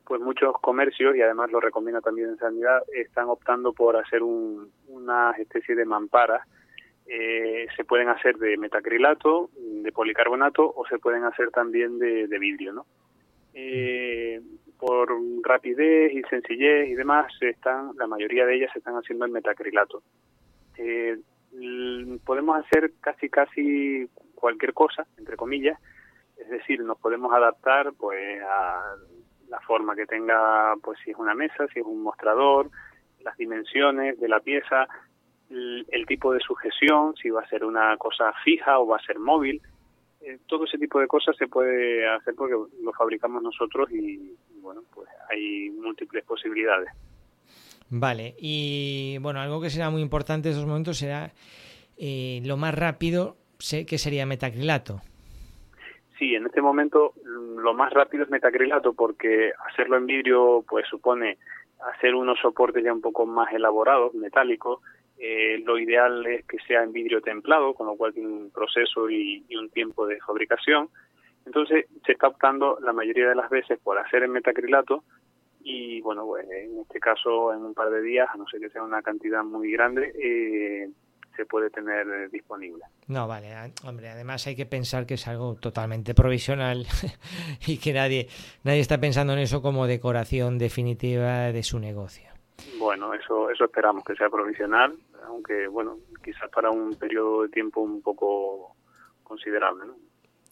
pues 0.10 0.20
muchos 0.22 0.56
comercios, 0.60 1.16
y 1.16 1.22
además 1.22 1.52
lo 1.52 1.62
recomienda 1.62 2.02
también 2.02 2.30
en 2.30 2.38
Sanidad, 2.38 2.82
están 2.92 3.30
optando 3.30 3.72
por 3.72 3.96
hacer 3.96 4.24
un, 4.24 4.72
una 4.88 5.32
especie 5.38 5.76
de 5.76 5.86
mamparas 5.86 6.42
eh, 7.12 7.66
se 7.76 7.84
pueden 7.86 8.08
hacer 8.08 8.38
de 8.38 8.56
metacrilato, 8.58 9.50
de 9.58 9.92
policarbonato 9.92 10.72
o 10.76 10.86
se 10.86 11.00
pueden 11.00 11.24
hacer 11.24 11.50
también 11.50 11.98
de, 11.98 12.40
vidrio, 12.40 12.72
¿no? 12.72 12.86
Eh, 13.56 14.40
por 14.78 15.10
rapidez 15.42 16.14
y 16.14 16.22
sencillez 16.30 16.88
y 16.88 16.94
demás, 16.94 17.34
están, 17.42 17.94
la 17.98 18.06
mayoría 18.06 18.46
de 18.46 18.58
ellas 18.58 18.70
se 18.74 18.80
están 18.80 18.94
haciendo 18.94 19.26
en 19.26 19.32
metacrilato. 19.32 20.04
Eh, 20.78 21.18
podemos 22.24 22.64
hacer 22.64 22.92
casi 23.02 23.28
casi 23.28 24.08
cualquier 24.36 24.74
cosa, 24.74 25.08
entre 25.18 25.36
comillas, 25.36 25.80
es 26.38 26.48
decir, 26.48 26.80
nos 26.82 27.00
podemos 27.00 27.34
adaptar 27.34 27.92
pues 27.98 28.40
a 28.44 28.96
la 29.50 29.60
forma 29.62 29.96
que 29.96 30.06
tenga, 30.06 30.76
pues 30.82 31.00
si 31.04 31.12
es 31.12 31.18
una 31.18 31.34
mesa, 31.34 31.68
si 31.74 31.80
es 31.80 31.86
un 31.86 32.02
mostrador, 32.02 32.70
las 33.22 33.36
dimensiones 33.38 34.20
de 34.20 34.28
la 34.28 34.40
pieza, 34.40 34.88
el, 35.50 36.06
tipo 36.08 36.34
de 36.34 36.40
sujeción, 36.40 37.16
si 37.16 37.30
va 37.30 37.42
a 37.42 37.50
ser 37.50 37.66
una 37.66 37.98
cosa 37.98 38.32
fija 38.44 38.80
o 38.80 38.88
va 38.88 38.98
a 38.98 39.06
ser 39.06 39.20
móvil. 39.20 39.62
Eh, 40.22 40.38
todo 40.48 40.66
ese 40.66 40.78
tipo 40.78 41.00
de 41.00 41.08
cosas 41.08 41.36
se 41.38 41.48
puede 41.48 42.08
hacer 42.08 42.36
porque 42.36 42.56
lo 42.84 42.94
fabricamos 42.94 43.42
nosotros 43.42 43.90
y, 43.92 44.36
bueno, 44.62 44.82
pues 44.94 45.10
hay 45.30 45.70
múltiples 45.72 46.24
posibilidades. 46.26 46.90
Vale, 47.90 48.36
y 48.38 49.18
bueno, 49.20 49.40
algo 49.40 49.60
que 49.60 49.72
será 49.72 49.90
muy 49.90 50.02
importante 50.02 50.50
en 50.50 50.54
estos 50.54 50.68
momentos 50.68 50.98
será 50.98 51.32
eh, 51.98 52.42
lo 52.46 52.56
más 52.56 52.76
rápido, 52.76 53.38
sé 53.58 53.86
que 53.88 53.98
sería 53.98 54.28
metacrilato. 54.28 55.02
Sí, 56.20 56.36
en 56.36 56.46
este 56.46 56.62
momento 56.62 57.14
mm, 57.16 57.60
lo 57.60 57.74
más 57.74 57.94
rápido 57.94 58.26
es 58.26 58.30
metacrilato 58.30 58.94
porque 58.94 59.54
hacerlo 59.70 59.96
en 59.96 60.06
vidrio 60.06 60.66
pues 60.68 60.86
supone 60.88 61.38
hacer 61.94 62.14
unos 62.14 62.38
soportes 62.40 62.84
ya 62.84 62.92
un 62.92 63.00
poco 63.00 63.26
más 63.26 63.54
elaborados, 63.54 64.14
metálicos. 64.14 64.82
Eh, 65.18 65.64
lo 65.66 65.80
ideal 65.80 66.26
es 66.26 66.46
que 66.46 66.58
sea 66.68 66.84
en 66.84 66.92
vidrio 66.92 67.22
templado, 67.22 67.74
con 67.74 67.88
lo 67.88 67.96
cual 67.96 68.14
tiene 68.14 68.28
un 68.28 68.52
proceso 68.52 69.10
y, 69.10 69.46
un 69.58 69.70
tiempo 69.70 70.06
de 70.06 70.20
fabricación. 70.20 70.90
Entonces 71.46 71.86
se 72.06 72.12
está 72.12 72.28
optando 72.28 72.78
la 72.82 72.92
mayoría 72.92 73.30
de 73.30 73.36
las 73.36 73.50
veces 73.50 73.80
por 73.80 73.98
hacer 73.98 74.24
en 74.24 74.32
metacrilato 74.32 75.06
y 75.62 76.02
bueno, 76.02 76.26
pues, 76.26 76.46
en 76.50 76.80
este 76.80 77.00
caso 77.00 77.54
en 77.54 77.64
un 77.64 77.74
par 77.74 77.90
de 77.92 78.02
días, 78.02 78.28
a 78.34 78.38
no 78.38 78.46
ser 78.48 78.60
que 78.60 78.70
sea 78.70 78.84
una 78.84 79.02
cantidad 79.02 79.44
muy 79.44 79.72
grande, 79.72 80.12
eh, 80.22 80.90
se 81.40 81.46
puede 81.46 81.70
tener 81.70 82.06
eh, 82.06 82.28
disponible. 82.30 82.84
No, 83.08 83.26
vale, 83.26 83.56
hombre, 83.86 84.10
además 84.10 84.46
hay 84.46 84.58
que 84.58 84.66
pensar 84.66 85.06
que 85.06 85.14
es 85.14 85.26
algo 85.26 85.56
totalmente 85.56 86.14
provisional 86.14 86.86
y 87.66 87.78
que 87.78 87.94
nadie, 87.94 88.28
nadie 88.66 88.82
está 88.82 89.00
pensando 89.00 89.32
en 89.32 89.40
eso 89.40 89.62
como 89.62 89.88
decoración 89.88 90.58
definitiva 90.58 91.54
de 91.54 91.64
su 91.64 91.80
negocio. 91.80 92.30
Bueno, 92.78 93.14
eso, 93.14 93.50
eso 93.50 93.64
esperamos 93.64 94.04
que 94.04 94.16
sea 94.16 94.30
provisional, 94.30 94.98
aunque 95.26 95.70
bueno, 95.70 96.00
quizás 96.22 96.50
para 96.50 96.72
un 96.72 96.96
periodo 96.96 97.44
de 97.44 97.50
tiempo 97.50 97.80
un 97.80 98.02
poco 98.02 98.76
considerable, 99.24 99.86
¿no? 99.86 99.94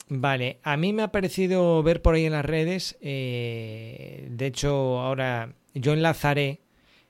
Vale, 0.10 0.60
a 0.63 0.77
mí 0.77 0.94
me 0.94 1.03
ha 1.03 1.12
parecido 1.12 1.84
ver 1.84 2.01
por 2.01 2.15
ahí 2.15 2.25
en 2.25 2.32
las 2.32 2.46
redes, 2.46 2.98
eh, 3.01 4.25
de 4.29 4.46
hecho 4.46 5.00
ahora 5.00 5.50
yo 5.74 5.91
enlazaré 5.91 6.62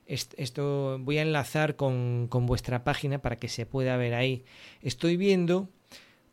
esto 0.08 0.98
voy 1.00 1.18
a 1.18 1.22
enlazar 1.22 1.76
con, 1.76 2.30
vuestra 2.30 2.84
página 2.84 3.20
para 3.20 3.36
que 3.36 3.48
se 3.48 3.66
pueda 3.66 3.98
ver 3.98 4.14
ahí. 4.14 4.44
Estoy 4.82 5.18
viendo 5.18 5.68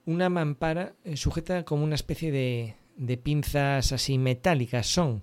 una 0.07 0.29
mampara 0.29 0.93
eh, 1.05 1.17
sujeta 1.17 1.65
como 1.65 1.85
una 1.85 1.95
especie 1.95 2.31
de, 2.31 2.75
de 2.97 3.17
pinzas 3.17 3.93
así 3.93 4.19
metálicas, 4.19 4.87
¿son? 4.87 5.23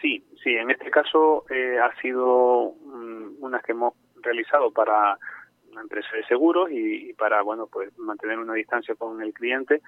Sí, 0.00 0.24
sí, 0.42 0.50
en 0.50 0.70
este 0.70 0.90
caso 0.90 1.44
eh, 1.50 1.78
ha 1.78 1.94
sido 2.00 2.74
unas 3.40 3.62
que 3.62 3.72
hemos 3.72 3.94
realizado 4.22 4.70
para 4.70 5.18
una 5.70 5.82
empresa 5.82 6.08
de 6.16 6.24
seguros 6.26 6.70
y, 6.70 7.12
para, 7.14 7.42
bueno, 7.42 7.68
pues 7.70 7.96
mantener 7.98 8.38
una 8.38 8.54
distancia 8.54 8.94
con 8.94 9.22
el 9.22 9.32
cliente. 9.32 9.82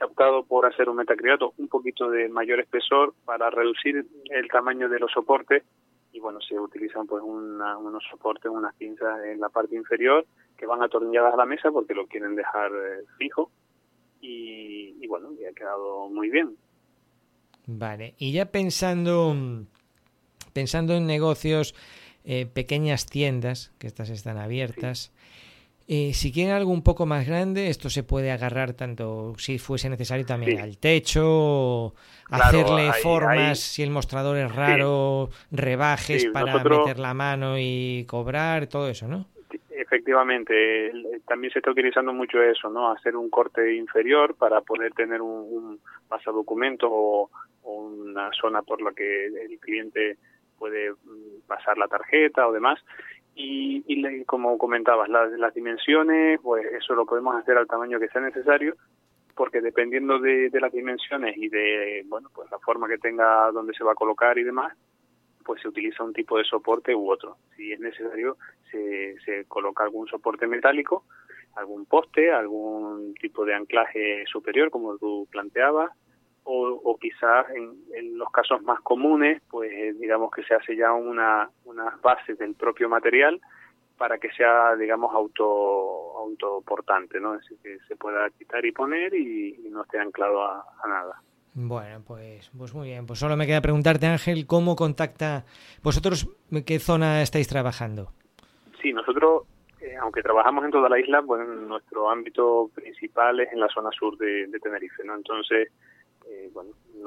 He 0.00 0.04
optado 0.04 0.44
por 0.44 0.66
hacer 0.66 0.88
un 0.88 0.96
metacrilato 0.96 1.52
un 1.58 1.68
poquito 1.68 2.10
de 2.10 2.28
mayor 2.28 2.60
espesor 2.60 3.14
para 3.24 3.50
reducir 3.50 4.06
el 4.30 4.48
tamaño 4.48 4.88
de 4.88 4.98
los 4.98 5.12
soportes 5.12 5.62
y 5.62 5.85
bueno, 6.26 6.40
se 6.40 6.58
utilizan 6.58 7.06
pues 7.06 7.22
unos 7.22 8.02
soportes, 8.10 8.50
unas 8.50 8.74
pinzas 8.74 9.24
en 9.26 9.38
la 9.38 9.48
parte 9.48 9.76
inferior 9.76 10.26
que 10.56 10.66
van 10.66 10.82
atornilladas 10.82 11.34
a 11.34 11.36
la 11.36 11.46
mesa 11.46 11.70
porque 11.70 11.94
lo 11.94 12.08
quieren 12.08 12.34
dejar 12.34 12.72
eh, 12.72 13.04
fijo. 13.16 13.52
Y, 14.20 15.06
bueno, 15.06 15.30
y 15.40 15.44
ha 15.44 15.52
quedado 15.52 16.08
muy 16.08 16.28
bien. 16.28 16.56
Vale, 17.68 18.14
y 18.18 18.32
ya 18.32 18.46
pensando, 18.46 19.36
pensando 20.52 20.94
en 20.94 21.06
negocios, 21.06 21.76
eh, 22.24 22.46
pequeñas 22.52 23.06
tiendas, 23.06 23.72
que 23.78 23.86
estas 23.86 24.10
están 24.10 24.36
abiertas, 24.36 25.12
eh, 25.88 26.12
si 26.14 26.32
quieren 26.32 26.52
algo 26.52 26.72
un 26.72 26.82
poco 26.82 27.06
más 27.06 27.26
grande, 27.26 27.68
esto 27.68 27.88
se 27.90 28.02
puede 28.02 28.32
agarrar 28.32 28.72
tanto 28.72 29.34
si 29.38 29.58
fuese 29.58 29.88
necesario 29.88 30.26
también 30.26 30.58
al 30.58 30.78
techo, 30.78 31.94
hacerle 32.28 32.92
formas 32.94 33.60
si 33.60 33.84
el 33.84 33.90
mostrador 33.90 34.36
es 34.36 34.52
raro, 34.52 35.28
rebajes 35.52 36.26
para 36.26 36.62
meter 36.62 36.98
la 36.98 37.14
mano 37.14 37.56
y 37.56 38.04
cobrar, 38.08 38.66
todo 38.66 38.88
eso, 38.88 39.06
¿no? 39.06 39.26
Efectivamente, 39.70 40.90
también 41.28 41.52
se 41.52 41.60
está 41.60 41.70
utilizando 41.70 42.12
mucho 42.12 42.42
eso, 42.42 42.68
¿no? 42.68 42.90
Hacer 42.90 43.14
un 43.14 43.30
corte 43.30 43.76
inferior 43.76 44.34
para 44.34 44.62
poder 44.62 44.92
tener 44.92 45.22
un, 45.22 45.46
un 45.48 45.80
pasadocumento 46.08 46.88
o, 46.90 47.30
o 47.62 47.72
una 47.72 48.30
zona 48.32 48.62
por 48.62 48.82
la 48.82 48.92
que 48.92 49.26
el 49.26 49.58
cliente 49.60 50.16
puede 50.58 50.90
mm, 50.90 51.46
pasar 51.46 51.78
la 51.78 51.86
tarjeta 51.86 52.48
o 52.48 52.52
demás 52.52 52.80
y, 53.36 53.84
y 53.86 54.24
como 54.24 54.56
comentabas, 54.56 55.10
las, 55.10 55.30
las 55.32 55.52
dimensiones, 55.52 56.40
pues 56.42 56.64
eso 56.72 56.94
lo 56.94 57.04
podemos 57.04 57.36
hacer 57.36 57.58
al 57.58 57.66
tamaño 57.66 58.00
que 58.00 58.08
sea 58.08 58.22
necesario, 58.22 58.74
porque 59.34 59.60
dependiendo 59.60 60.18
de, 60.18 60.50
las 60.54 60.72
dimensiones 60.72 61.36
y 61.36 61.48
de 61.50 62.02
bueno 62.08 62.30
pues 62.34 62.50
la 62.50 62.58
forma 62.58 62.88
que 62.88 62.96
tenga 62.96 63.50
donde 63.52 63.74
se 63.74 63.84
va 63.84 63.92
a 63.92 63.96
colocar 63.96 64.38
y 64.38 64.42
demás, 64.42 64.74
pues 65.44 65.60
se 65.60 65.68
utiliza 65.68 66.02
un 66.02 66.14
tipo 66.14 66.38
de 66.38 66.44
soporte 66.44 66.94
u 66.94 67.10
otro. 67.10 67.36
Si 67.56 67.72
es 67.72 67.78
necesario, 67.78 68.38
se, 68.70 69.16
se 69.20 69.44
coloca 69.44 69.84
algún 69.84 70.08
soporte 70.08 70.46
metálico, 70.46 71.04
algún 71.56 71.84
poste, 71.84 72.32
algún 72.32 73.14
tipo 73.20 73.44
de 73.44 73.54
anclaje 73.54 74.24
superior, 74.26 74.70
como 74.70 74.96
tú 74.96 75.28
planteabas, 75.30 75.90
o, 76.46 76.80
o 76.84 76.96
quizás 76.96 77.46
en, 77.50 78.16
los 78.16 78.30
casos 78.30 78.62
más 78.62 78.80
comunes, 78.80 79.42
pues 79.50 79.70
eh, 79.72 79.92
digamos 79.98 80.30
que 80.30 80.42
se 80.44 80.54
hace 80.54 80.76
ya 80.76 80.92
una, 80.92 81.50
unas 81.64 82.00
bases 82.00 82.38
del 82.38 82.54
propio 82.54 82.88
material 82.88 83.40
para 83.98 84.18
que 84.18 84.30
sea, 84.30 84.76
digamos, 84.76 85.12
auto 85.12 86.18
autoportante, 86.18 87.20
¿no? 87.20 87.34
Es 87.34 87.40
decir, 87.42 87.58
que 87.62 87.78
se 87.88 87.96
pueda 87.96 88.30
quitar 88.30 88.64
y 88.64 88.72
poner 88.72 89.14
y, 89.14 89.58
no 89.70 89.82
esté 89.82 89.98
anclado 89.98 90.42
a, 90.42 90.64
nada. 90.88 91.20
Bueno, 91.54 92.02
pues, 92.06 92.50
pues 92.56 92.74
muy 92.74 92.88
bien. 92.88 93.06
Pues 93.06 93.18
solo 93.18 93.36
me 93.36 93.46
queda 93.46 93.60
preguntarte, 93.60 94.06
Ángel, 94.06 94.46
¿cómo 94.46 94.76
contacta 94.76 95.44
vosotros? 95.82 96.28
¿Qué 96.64 96.78
zona 96.78 97.22
estáis 97.22 97.48
trabajando? 97.48 98.12
Sí, 98.80 98.92
nosotros, 98.92 99.44
eh, 99.80 99.96
aunque 100.00 100.22
trabajamos 100.22 100.64
en 100.64 100.70
toda 100.70 100.88
la 100.88 101.00
isla, 101.00 101.22
pues 101.22 101.46
nuestro 101.48 102.08
ámbito 102.08 102.70
principal 102.74 103.40
es 103.40 103.52
en 103.52 103.60
la 103.60 103.68
zona 103.68 103.90
sur 103.90 104.16
de, 104.16 104.46
de 104.46 104.58
Tenerife, 104.60 105.02
¿no? 105.04 105.16
Entonces, 105.16 105.70
eh, 106.28 106.50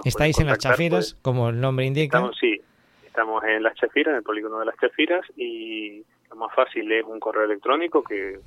¿Estáis 0.05 0.39
en 0.39 0.47
las 0.47 0.59
Chafiras, 0.59 1.13
pues, 1.13 1.21
como 1.21 1.49
el 1.49 1.59
nombre 1.59 1.85
indica? 1.85 2.17
Estamos, 2.17 2.37
sí, 2.39 2.61
estamos 3.05 3.43
en 3.43 3.63
las 3.63 3.75
Chafiras, 3.75 4.11
en 4.11 4.17
el 4.17 4.23
polígono 4.23 4.59
de 4.59 4.65
las 4.65 4.77
Chafiras, 4.77 5.25
y 5.35 6.03
lo 6.29 6.35
más 6.35 6.53
fácil 6.53 6.91
es 6.91 7.03
un 7.03 7.19
correo 7.19 7.43
electrónico 7.43 8.03
que, 8.03 8.39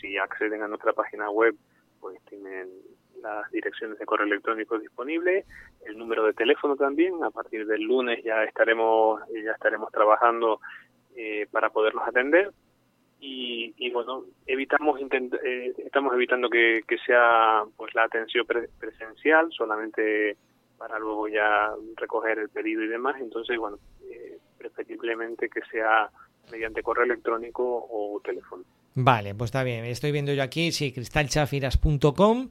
si 0.00 0.16
acceden 0.16 0.62
a 0.62 0.68
nuestra 0.68 0.92
página 0.92 1.30
web, 1.30 1.54
pues 2.00 2.18
tienen 2.28 2.68
las 3.20 3.50
direcciones 3.52 3.98
de 3.98 4.06
correo 4.06 4.26
electrónico 4.26 4.78
disponibles, 4.78 5.46
el 5.86 5.96
número 5.96 6.24
de 6.24 6.32
teléfono 6.32 6.76
también. 6.76 7.22
A 7.22 7.30
partir 7.30 7.66
del 7.66 7.82
lunes 7.82 8.22
ya 8.24 8.42
estaremos 8.44 9.20
ya 9.44 9.52
estaremos 9.52 9.92
trabajando 9.92 10.60
eh, 11.14 11.46
para 11.52 11.70
podernos 11.70 12.06
atender 12.06 12.52
y, 13.24 13.90
bueno 13.92 14.24
evitamos 14.46 15.00
eh, 15.00 15.72
estamos 15.78 16.12
evitando 16.14 16.50
que, 16.50 16.82
sea 17.06 17.62
pues 17.76 17.94
la 17.94 18.04
atención 18.04 18.44
presencial 18.46 19.48
solamente 19.56 20.36
para 20.76 20.98
luego 20.98 21.28
ya 21.28 21.72
recoger 21.96 22.40
el 22.40 22.48
pedido 22.48 22.82
y 22.82 22.88
demás. 22.88 23.16
Entonces 23.20 23.56
bueno 23.56 23.78
eh, 24.10 24.38
preferiblemente 24.58 25.48
que 25.48 25.60
sea 25.70 26.10
mediante 26.50 26.82
correo 26.82 27.04
electrónico 27.04 27.86
o 27.90 28.20
teléfono. 28.24 28.64
Vale 28.94 29.34
pues 29.36 29.48
está 29.48 29.62
bien. 29.62 29.84
Estoy 29.84 30.10
viendo 30.10 30.32
yo 30.32 30.42
aquí 30.42 30.72
sí 30.72 30.92
cristalchafiras.com 30.92 32.50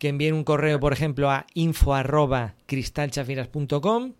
que 0.00 0.08
envíen 0.08 0.34
un 0.34 0.44
correo 0.44 0.80
por 0.80 0.92
ejemplo 0.92 1.30
a 1.30 1.46
info 1.54 1.94
arroba 1.94 2.54
cristalchafiras.com 2.66 4.14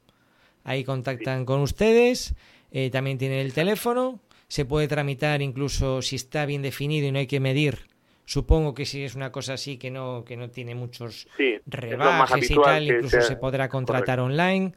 ahí 0.62 0.85
contactan 0.85 1.45
con 1.45 1.61
ustedes. 1.61 2.37
Eh, 2.71 2.90
también 2.90 3.19
tienen 3.19 3.38
el 3.38 3.52
teléfono 3.52 4.21
se 4.49 4.64
puede 4.64 4.88
tramitar 4.88 5.43
incluso 5.43 6.02
si 6.02 6.17
está 6.17 6.47
bien 6.47 6.62
definido 6.62 7.07
y 7.07 7.12
no 7.12 7.19
hay 7.19 7.26
que 7.26 7.40
medir. 7.40 7.87
Supongo 8.25 8.75
que 8.75 8.85
si 8.85 9.05
es 9.05 9.14
una 9.14 9.33
cosa 9.33 9.55
así 9.55 9.78
que 9.78 9.90
no 9.90 10.25
que 10.26 10.37
no 10.37 10.50
tiene 10.50 10.75
muchos 10.75 11.28
rebajes 11.67 12.50
y 12.50 12.57
tal, 12.57 12.87
incluso 12.87 13.21
se 13.23 13.37
podrá 13.37 13.69
contratar 13.69 14.21
online 14.21 14.75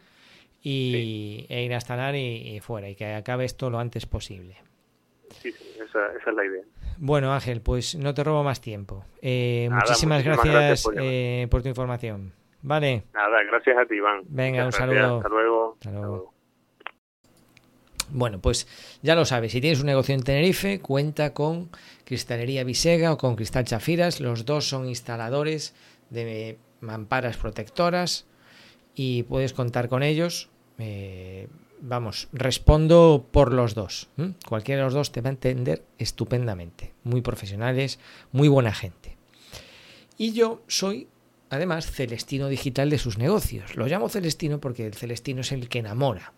y, 0.61 1.45
e 1.49 1.63
ir 1.63 1.71
a 1.73 1.75
instalar 1.75 2.15
y, 2.15 2.59
fuera 2.61 2.89
y 2.89 2.95
que 2.95 3.13
acabe 3.13 3.45
esto 3.45 3.69
lo 3.69 3.79
antes 3.79 4.05
posible. 4.05 4.55
Sí, 5.41 5.49
esa, 5.49 6.07
es 6.15 6.33
la 6.33 6.45
idea. 6.45 6.63
Bueno, 6.97 7.33
Ángel, 7.33 7.61
pues 7.61 7.95
no 7.95 8.13
te 8.13 8.23
robo 8.23 8.43
más 8.43 8.61
tiempo. 8.61 9.03
Eh, 9.21 9.69
muchísimas, 9.71 10.23
gracias, 10.23 10.87
eh, 10.95 11.47
por, 11.49 11.63
tu 11.63 11.69
información. 11.69 12.33
Vale. 12.61 13.05
Nada, 13.13 13.41
gracias 13.43 13.77
a 13.77 13.85
ti, 13.85 13.95
Iván. 13.95 14.21
Venga, 14.27 14.65
un 14.65 14.71
saludo. 14.71 15.17
Hasta 15.17 15.29
luego. 15.29 15.73
Hasta 15.79 15.91
luego. 15.91 16.33
Bueno, 18.13 18.39
pues 18.39 18.67
ya 19.01 19.15
lo 19.15 19.25
sabes, 19.25 19.53
si 19.53 19.61
tienes 19.61 19.79
un 19.79 19.85
negocio 19.85 20.13
en 20.13 20.23
Tenerife, 20.23 20.79
cuenta 20.79 21.33
con 21.33 21.69
Cristalería 22.03 22.63
Visega 22.63 23.13
o 23.13 23.17
con 23.17 23.35
Cristal 23.35 23.65
Chafiras. 23.65 24.19
Los 24.19 24.45
dos 24.45 24.67
son 24.67 24.87
instaladores 24.87 25.73
de 26.09 26.57
mamparas 26.81 27.37
protectoras 27.37 28.25
y 28.95 29.23
puedes 29.23 29.53
contar 29.53 29.87
con 29.87 30.03
ellos. 30.03 30.49
Eh, 30.77 31.47
vamos, 31.79 32.27
respondo 32.33 33.25
por 33.31 33.53
los 33.53 33.75
dos. 33.75 34.09
Cualquiera 34.47 34.81
de 34.81 34.85
los 34.85 34.93
dos 34.93 35.11
te 35.11 35.21
va 35.21 35.29
a 35.29 35.31
entender 35.31 35.85
estupendamente. 35.97 36.93
Muy 37.03 37.21
profesionales, 37.21 37.99
muy 38.31 38.49
buena 38.49 38.73
gente. 38.73 39.15
Y 40.17 40.33
yo 40.33 40.63
soy, 40.67 41.07
además, 41.49 41.89
Celestino 41.89 42.49
Digital 42.49 42.89
de 42.89 42.97
sus 42.97 43.17
negocios. 43.17 43.77
Lo 43.77 43.87
llamo 43.87 44.09
Celestino 44.09 44.59
porque 44.59 44.85
el 44.85 44.95
Celestino 44.95 45.41
es 45.41 45.51
el 45.53 45.69
que 45.69 45.79
enamora 45.79 46.33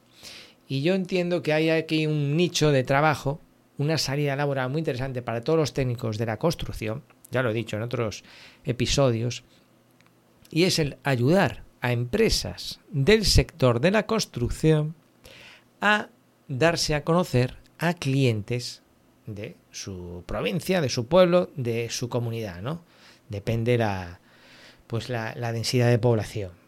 Y 0.73 0.81
yo 0.81 0.95
entiendo 0.95 1.43
que 1.43 1.53
hay 1.53 1.69
aquí 1.69 2.07
un 2.07 2.35
nicho 2.35 2.71
de 2.71 2.83
trabajo, 2.83 3.39
una 3.77 3.99
salida 3.99 4.35
laboral 4.35 4.71
muy 4.71 4.79
interesante 4.79 5.21
para 5.21 5.41
todos 5.41 5.59
los 5.59 5.73
técnicos 5.73 6.17
de 6.17 6.25
la 6.25 6.39
construcción, 6.39 7.03
ya 7.29 7.43
lo 7.43 7.51
he 7.51 7.53
dicho 7.53 7.77
en 7.77 7.83
otros 7.83 8.23
episodios, 8.63 9.43
y 10.49 10.63
es 10.63 10.79
el 10.79 10.97
ayudar 11.03 11.63
a 11.81 11.91
empresas 11.91 12.79
del 12.89 13.23
sector 13.23 13.81
de 13.81 13.91
la 13.91 14.07
construcción 14.07 14.95
a 15.79 16.09
darse 16.47 16.95
a 16.95 17.03
conocer 17.03 17.57
a 17.77 17.93
clientes 17.93 18.81
de 19.27 19.55
su 19.69 20.23
provincia, 20.25 20.81
de 20.81 20.89
su 20.89 21.05
pueblo, 21.05 21.51
de 21.55 21.91
su 21.91 22.09
comunidad, 22.09 22.63
¿no? 22.63 22.83
Depende 23.29 23.77
la, 23.77 24.21
pues 24.87 25.09
la, 25.09 25.35
la 25.35 25.51
densidad 25.51 25.91
de 25.91 25.99
población. 25.99 26.62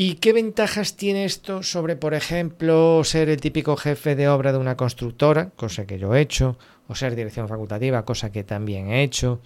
¿Y 0.00 0.14
qué 0.14 0.32
ventajas 0.32 0.94
tiene 0.94 1.24
esto 1.24 1.64
sobre, 1.64 1.96
por 1.96 2.14
ejemplo, 2.14 3.02
ser 3.02 3.28
el 3.28 3.40
típico 3.40 3.76
jefe 3.76 4.14
de 4.14 4.28
obra 4.28 4.52
de 4.52 4.58
una 4.58 4.76
constructora, 4.76 5.50
cosa 5.56 5.88
que 5.88 5.98
yo 5.98 6.14
he 6.14 6.20
hecho, 6.20 6.56
o 6.86 6.94
ser 6.94 7.16
dirección 7.16 7.48
facultativa, 7.48 8.04
cosa 8.04 8.30
que 8.30 8.44
también 8.44 8.92
he 8.92 9.02
hecho, 9.02 9.40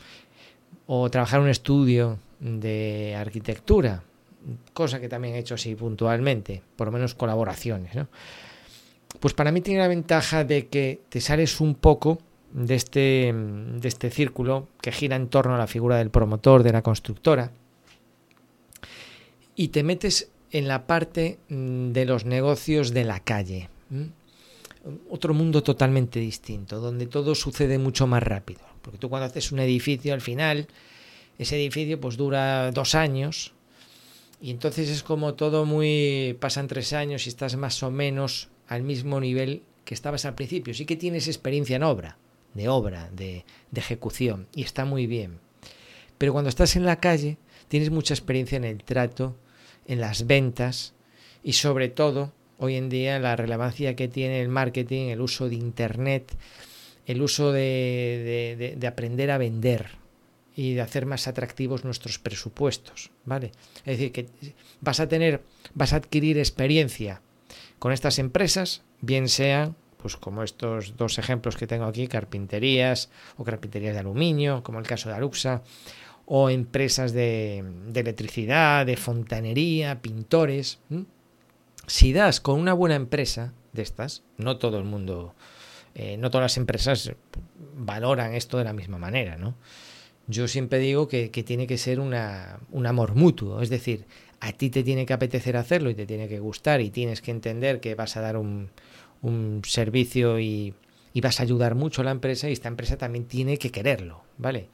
o 0.87 1.11
trabajar 1.11 1.39
en 1.39 1.45
un 1.45 1.51
estudio 1.51 2.19
de 2.39 3.17
arquitectura, 3.19 4.03
cosa 4.75 5.01
que 5.01 5.09
también 5.09 5.37
he 5.37 5.39
hecho 5.39 5.55
así 5.55 5.75
puntualmente, 5.75 6.61
por 6.77 6.89
lo 6.89 6.93
menos 6.93 7.15
colaboraciones, 7.15 7.95
¿no? 7.95 8.09
Pues 9.21 9.33
para 9.33 9.53
mí 9.53 9.63
tiene 9.63 9.81
la 9.81 9.89
ventaja 9.89 10.45
de 10.45 10.67
que 10.67 11.01
te 11.09 11.23
sales 11.23 11.63
un 11.63 11.77
poco 11.77 12.19
de 12.53 12.75
este, 12.75 13.33
de 13.35 13.89
este 13.89 14.11
círculo 14.11 14.69
que 14.83 14.93
gira 14.93 15.17
en 15.17 15.29
torno 15.29 15.55
a 15.55 15.59
la 15.59 15.67
figura 15.67 15.97
del 15.97 16.11
promotor, 16.11 16.63
de 16.63 16.73
la 16.73 16.83
constructora, 16.83 17.53
y 19.55 19.69
te 19.69 19.83
metes 19.83 20.32
en 20.53 20.69
la 20.69 20.87
parte 20.87 21.39
mm, 21.49 21.93
de 21.93 22.05
los 22.05 22.25
negocios 22.25 22.93
de 22.93 23.05
la 23.05 23.21
calle. 23.21 23.69
Otro 25.11 25.35
mundo 25.35 25.63
totalmente 25.63 26.21
distinto, 26.21 26.81
donde 26.81 27.07
todo 27.07 27.35
sucede 27.35 27.79
mucho 27.79 28.07
más 28.07 28.23
rápido. 28.23 28.61
Porque 28.83 28.99
tú 28.99 29.09
cuando 29.09 29.27
haces 29.27 29.53
un 29.53 29.61
edificio, 29.61 30.13
al 30.13 30.21
final, 30.21 30.67
ese 31.39 31.57
edificio 31.57 32.01
pues 32.01 32.17
dura 32.17 32.71
dos 32.73 32.95
años, 32.95 33.53
y 34.41 34.51
entonces 34.51 34.89
es 34.89 35.03
como 35.03 35.35
todo 35.35 35.65
muy... 35.65 36.37
pasan 36.41 36.67
tres 36.67 36.93
años 36.93 37.27
y 37.27 37.29
estás 37.29 37.57
más 37.57 37.83
o 37.83 37.91
menos 37.91 38.49
al 38.67 38.83
mismo 38.83 39.21
nivel 39.21 39.63
que 39.85 39.95
estabas 39.95 40.25
al 40.25 40.35
principio. 40.35 40.75
Sí 40.75 40.85
que 40.85 40.97
tienes 40.97 41.29
experiencia 41.29 41.77
en 41.77 41.85
obra, 41.85 42.19
de 42.55 42.69
obra, 42.69 43.09
de, 43.13 43.45
de 43.71 43.81
ejecución, 43.81 44.49
y 44.55 44.63
está 44.63 44.85
muy 44.85 45.07
bien. 45.07 45.39
Pero 46.19 46.33
cuando 46.33 46.49
estás 46.49 46.77
en 46.77 46.85
la 46.85 46.99
calle, 46.99 47.39
tienes 47.69 47.91
mucha 47.91 48.15
experiencia 48.15 48.57
en 48.57 48.65
el 48.65 48.83
trato, 48.83 49.37
en 49.87 50.01
las 50.01 50.27
ventas 50.27 50.95
y 51.43 51.55
sobre 51.55 51.89
todo 51.89 52.33
hoy 52.59 52.77
en 52.77 52.89
día 52.89 53.19
la 53.19 53.37
relevancia 53.37 53.97
que 53.97 54.09
tiene 54.09 54.41
el 54.41 54.49
marketing, 54.49 55.09
el 55.09 55.21
uso 55.21 55.49
de 55.49 55.57
Internet, 55.57 56.37
el 57.07 57.23
uso 57.23 57.53
de, 57.53 58.57
de, 58.59 58.77
de, 58.77 58.87
aprender 58.87 59.31
a 59.31 59.39
vender 59.39 59.91
y 60.55 60.75
de 60.75 60.81
hacer 60.81 61.07
más 61.07 61.27
atractivos 61.27 61.85
nuestros 61.85 62.19
presupuestos, 62.19 63.11
¿vale? 63.25 63.51
Es 63.85 63.99
decir, 63.99 64.13
que 64.13 64.29
vas 64.81 65.01
a 65.01 65.09
tener, 65.09 65.43
vas 65.75 65.93
a 65.93 65.97
adquirir 65.97 66.39
experiencia 66.39 67.21
con 67.79 67.93
estas 67.93 68.21
empresas, 68.21 68.83
bien 69.01 69.29
sean, 69.29 69.75
pues 69.97 70.17
como 70.17 70.43
estos 70.43 70.97
dos 70.97 71.19
ejemplos 71.19 71.57
que 71.57 71.67
tengo 71.67 71.85
aquí, 71.85 72.09
carpinterías 72.09 73.09
o 73.37 73.45
carpinterías 73.45 73.95
de 73.95 74.01
aluminio, 74.01 74.63
como 74.63 74.79
el 74.79 74.87
caso 74.87 75.09
de 75.09 75.15
Aruxa, 75.15 75.63
o 76.27 76.51
empresas 76.51 77.13
de, 77.13 77.65
de 77.89 78.01
electricidad, 78.01 78.87
de 78.87 78.97
fontanería, 78.97 80.01
pintores. 80.01 80.79
Si 81.87 82.13
das 82.13 82.41
con 82.41 82.61
una 82.61 82.73
buena 82.73 82.95
empresa 82.95 83.53
de 83.73 83.83
estas, 83.83 84.23
no 84.39 84.59
todo 84.59 84.79
el 84.79 84.85
mundo, 84.85 85.35
eh, 85.95 86.17
no 86.17 86.31
todas 86.31 86.45
las 86.45 86.57
empresas 86.57 87.13
valoran 87.77 88.35
esto 88.35 88.59
de 88.59 88.65
la 88.65 88.73
misma 88.73 88.99
manera, 88.99 89.37
¿no? 89.37 89.55
Yo 90.29 90.47
siempre 90.47 90.79
digo 90.79 91.09
que, 91.09 91.31
que 91.31 91.43
tiene 91.43 91.67
que 91.67 91.79
ser 91.79 91.99
una, 91.99 92.61
un 92.71 92.87
amor 92.87 93.15
mutuo, 93.17 93.61
es 93.61 93.71
decir, 93.71 94.07
a 94.41 94.53
ti 94.53 94.71
te 94.71 94.85
tiene 94.85 95.05
que 95.05 95.13
apetecer 95.13 95.57
hacerlo 95.57 95.91
y 95.91 95.95
te 95.95 96.07
tiene 96.07 96.29
que 96.29 96.39
gustar 96.39 96.81
y 96.81 96.91
tienes 96.91 97.21
que 97.21 97.33
entender 97.33 97.81
que 97.81 97.95
vas 97.95 98.17
a 98.17 98.21
dar 98.21 98.37
un, 98.37 98.71
un 99.21 99.63
servicio 99.65 100.39
y, 100.39 100.75
y 101.13 101.21
vas 101.21 101.41
a 101.41 101.43
ayudar 101.43 101.75
mucho 101.75 102.03
a 102.03 102.05
la 102.05 102.11
empresa 102.13 102.49
y 102.49 102.53
esta 102.53 102.69
empresa 102.69 102.97
también 102.97 103.27
tiene 103.27 103.59
que 103.59 103.71
quererlo, 103.71 104.23
¿vale? 104.39 104.69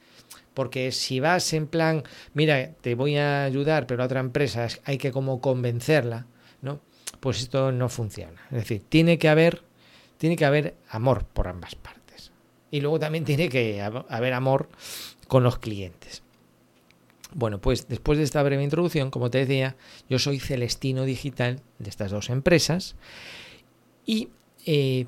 Porque 0.59 0.91
si 0.91 1.21
vas 1.21 1.53
en 1.53 1.67
plan, 1.67 2.03
mira, 2.33 2.73
te 2.81 2.93
voy 2.93 3.15
a 3.15 3.45
ayudar, 3.45 3.87
pero 3.87 4.03
a 4.03 4.07
otra 4.07 4.19
empresa 4.19 4.67
hay 4.83 4.97
que 4.97 5.13
como 5.13 5.39
convencerla, 5.39 6.25
¿no? 6.61 6.81
Pues 7.21 7.39
esto 7.39 7.71
no 7.71 7.87
funciona. 7.87 8.41
Es 8.51 8.57
decir, 8.57 8.83
tiene 8.89 9.17
que 9.17 9.29
haber, 9.29 9.63
tiene 10.17 10.35
que 10.35 10.43
haber 10.43 10.75
amor 10.89 11.23
por 11.23 11.47
ambas 11.47 11.75
partes. 11.75 12.33
Y 12.71 12.81
luego 12.81 12.99
también 12.99 13.23
tiene 13.23 13.47
que 13.47 13.81
haber 13.81 14.33
amor 14.33 14.67
con 15.29 15.43
los 15.43 15.59
clientes. 15.59 16.23
Bueno, 17.33 17.61
pues 17.61 17.87
después 17.87 18.17
de 18.17 18.25
esta 18.25 18.43
breve 18.43 18.61
introducción, 18.61 19.11
como 19.11 19.31
te 19.31 19.37
decía, 19.37 19.77
yo 20.09 20.19
soy 20.19 20.41
Celestino 20.41 21.05
Digital 21.05 21.61
de 21.77 21.89
estas 21.89 22.11
dos 22.11 22.29
empresas 22.29 22.97
y 24.05 24.27
eh, 24.65 25.07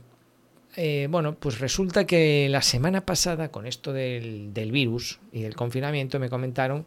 eh, 0.75 1.07
bueno, 1.09 1.35
pues 1.35 1.59
resulta 1.59 2.05
que 2.05 2.47
la 2.49 2.61
semana 2.61 3.05
pasada, 3.05 3.51
con 3.51 3.67
esto 3.67 3.91
del, 3.91 4.53
del, 4.53 4.71
virus 4.71 5.19
y 5.31 5.41
del 5.41 5.55
confinamiento, 5.55 6.19
me 6.19 6.29
comentaron 6.29 6.85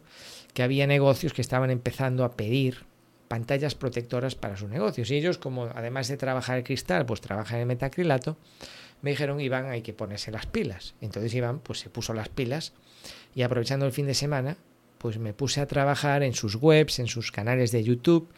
que 0.53 0.63
había 0.63 0.87
negocios 0.87 1.33
que 1.33 1.41
estaban 1.41 1.69
empezando 1.69 2.23
a 2.23 2.31
pedir 2.31 2.85
pantallas 3.27 3.75
protectoras 3.75 4.35
para 4.35 4.57
sus 4.57 4.69
negocios. 4.69 5.11
Y 5.11 5.15
ellos, 5.15 5.37
como 5.37 5.65
además 5.65 6.07
de 6.07 6.17
trabajar 6.17 6.57
el 6.57 6.63
cristal, 6.63 7.05
pues 7.05 7.21
trabajan 7.21 7.59
el 7.59 7.65
metacrilato, 7.65 8.37
me 9.01 9.11
dijeron, 9.11 9.39
Iván, 9.39 9.65
hay 9.65 9.81
que 9.81 9.93
ponerse 9.93 10.31
las 10.31 10.47
pilas. 10.47 10.95
Entonces 11.01 11.33
Iván, 11.35 11.59
pues 11.59 11.79
se 11.79 11.89
puso 11.89 12.13
las 12.13 12.29
pilas 12.29 12.73
y 13.35 13.43
aprovechando 13.43 13.85
el 13.85 13.91
fin 13.91 14.07
de 14.07 14.15
semana, 14.15 14.57
pues 14.97 15.19
me 15.19 15.33
puse 15.33 15.61
a 15.61 15.67
trabajar 15.67 16.23
en 16.23 16.33
sus 16.33 16.55
webs, 16.55 16.97
en 16.99 17.07
sus 17.07 17.31
canales 17.31 17.71
de 17.71 17.83
YouTube 17.83 18.29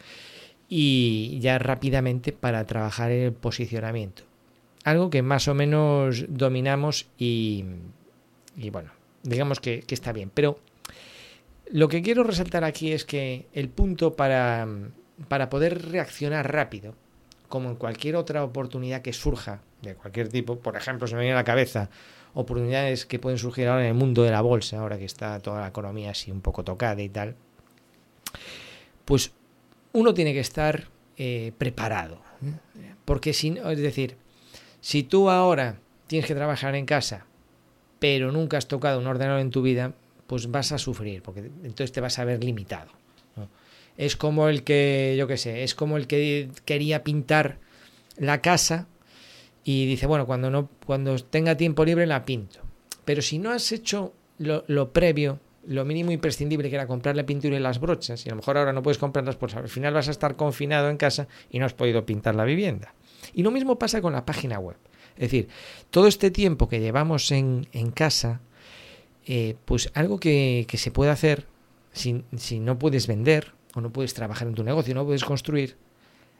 y 0.68 1.38
ya 1.40 1.58
rápidamente 1.58 2.32
para 2.32 2.66
trabajar 2.66 3.10
el 3.10 3.32
posicionamiento 3.32 4.27
algo 4.90 5.10
que 5.10 5.22
más 5.22 5.48
o 5.48 5.54
menos 5.54 6.24
dominamos 6.28 7.08
y, 7.18 7.64
bueno, 8.70 8.90
digamos 9.22 9.60
que, 9.60 9.80
que, 9.80 9.94
está 9.94 10.12
bien. 10.12 10.30
Pero 10.32 10.58
lo 11.70 11.88
que 11.88 12.02
quiero 12.02 12.24
resaltar 12.24 12.64
aquí 12.64 12.92
es 12.92 13.04
que 13.04 13.46
el 13.52 13.68
punto 13.68 14.14
para, 14.14 14.66
para 15.28 15.50
poder 15.50 15.90
reaccionar 15.90 16.52
rápido, 16.52 16.94
como 17.48 17.70
en 17.70 17.76
cualquier 17.76 18.16
otra 18.16 18.44
oportunidad 18.44 19.02
que 19.02 19.12
surja 19.12 19.62
de 19.82 19.94
cualquier 19.94 20.28
tipo, 20.28 20.58
por 20.58 20.76
ejemplo, 20.76 21.06
se 21.06 21.14
me 21.14 21.22
viene 21.22 21.34
a 21.34 21.38
la 21.38 21.44
cabeza 21.44 21.88
oportunidades 22.34 23.06
que 23.06 23.18
pueden 23.18 23.38
surgir 23.38 23.68
ahora 23.68 23.82
en 23.82 23.88
el 23.88 23.94
mundo 23.94 24.22
de 24.22 24.30
la 24.30 24.40
bolsa, 24.40 24.78
ahora 24.78 24.98
que 24.98 25.04
está 25.04 25.40
toda 25.40 25.60
la 25.60 25.68
economía 25.68 26.10
así 26.10 26.30
un 26.30 26.40
poco 26.40 26.62
tocada 26.62 27.00
y 27.02 27.08
tal, 27.08 27.34
pues 29.04 29.32
uno 29.92 30.14
tiene 30.14 30.32
que 30.32 30.40
estar 30.40 30.88
eh, 31.16 31.52
preparado. 31.58 32.20
Porque 33.04 33.32
si 33.32 33.50
no, 33.50 33.70
es 33.70 33.78
decir, 33.78 34.16
si 34.80 35.02
tú 35.02 35.30
ahora 35.30 35.80
tienes 36.06 36.26
que 36.26 36.34
trabajar 36.34 36.74
en 36.74 36.86
casa, 36.86 37.26
pero 37.98 38.32
nunca 38.32 38.58
has 38.58 38.68
tocado 38.68 39.00
un 39.00 39.06
ordenador 39.06 39.40
en 39.40 39.50
tu 39.50 39.62
vida, 39.62 39.92
pues 40.26 40.50
vas 40.50 40.72
a 40.72 40.78
sufrir, 40.78 41.22
porque 41.22 41.40
entonces 41.40 41.92
te 41.92 42.00
vas 42.00 42.18
a 42.18 42.24
ver 42.24 42.42
limitado. 42.42 42.90
Es 43.96 44.16
como 44.16 44.48
el 44.48 44.62
que, 44.62 45.16
yo 45.18 45.26
qué 45.26 45.36
sé, 45.36 45.64
es 45.64 45.74
como 45.74 45.96
el 45.96 46.06
que 46.06 46.50
quería 46.64 47.02
pintar 47.02 47.58
la 48.16 48.40
casa 48.40 48.86
y 49.64 49.86
dice, 49.86 50.06
bueno, 50.06 50.24
cuando, 50.24 50.50
no, 50.50 50.68
cuando 50.86 51.18
tenga 51.18 51.56
tiempo 51.56 51.84
libre 51.84 52.06
la 52.06 52.24
pinto. 52.24 52.60
Pero 53.04 53.22
si 53.22 53.38
no 53.38 53.50
has 53.50 53.72
hecho 53.72 54.12
lo, 54.38 54.64
lo 54.68 54.92
previo, 54.92 55.40
lo 55.66 55.84
mínimo 55.84 56.12
imprescindible 56.12 56.70
que 56.70 56.76
era 56.76 56.86
comprar 56.86 57.16
la 57.16 57.26
pintura 57.26 57.56
y 57.56 57.60
las 57.60 57.80
brochas, 57.80 58.24
y 58.24 58.28
a 58.28 58.32
lo 58.32 58.36
mejor 58.36 58.56
ahora 58.56 58.72
no 58.72 58.82
puedes 58.82 58.98
comprarlas, 58.98 59.36
pues 59.36 59.56
al 59.56 59.68
final 59.68 59.94
vas 59.94 60.08
a 60.08 60.12
estar 60.12 60.36
confinado 60.36 60.88
en 60.90 60.96
casa 60.96 61.26
y 61.50 61.58
no 61.58 61.66
has 61.66 61.74
podido 61.74 62.06
pintar 62.06 62.36
la 62.36 62.44
vivienda. 62.44 62.94
Y 63.34 63.42
lo 63.42 63.50
mismo 63.50 63.78
pasa 63.78 64.00
con 64.00 64.12
la 64.12 64.24
página 64.24 64.58
web. 64.58 64.76
Es 65.16 65.22
decir, 65.22 65.48
todo 65.90 66.06
este 66.06 66.30
tiempo 66.30 66.68
que 66.68 66.80
llevamos 66.80 67.30
en, 67.32 67.68
en 67.72 67.90
casa, 67.90 68.40
eh, 69.26 69.56
pues 69.64 69.90
algo 69.94 70.20
que, 70.20 70.64
que, 70.68 70.78
se 70.78 70.90
puede 70.90 71.10
hacer 71.10 71.46
si, 71.92 72.24
si, 72.36 72.60
no 72.60 72.78
puedes 72.78 73.06
vender 73.06 73.52
o 73.74 73.80
no 73.80 73.92
puedes 73.92 74.14
trabajar 74.14 74.46
en 74.46 74.54
tu 74.54 74.62
negocio, 74.62 74.94
no 74.94 75.04
puedes 75.04 75.24
construir, 75.24 75.76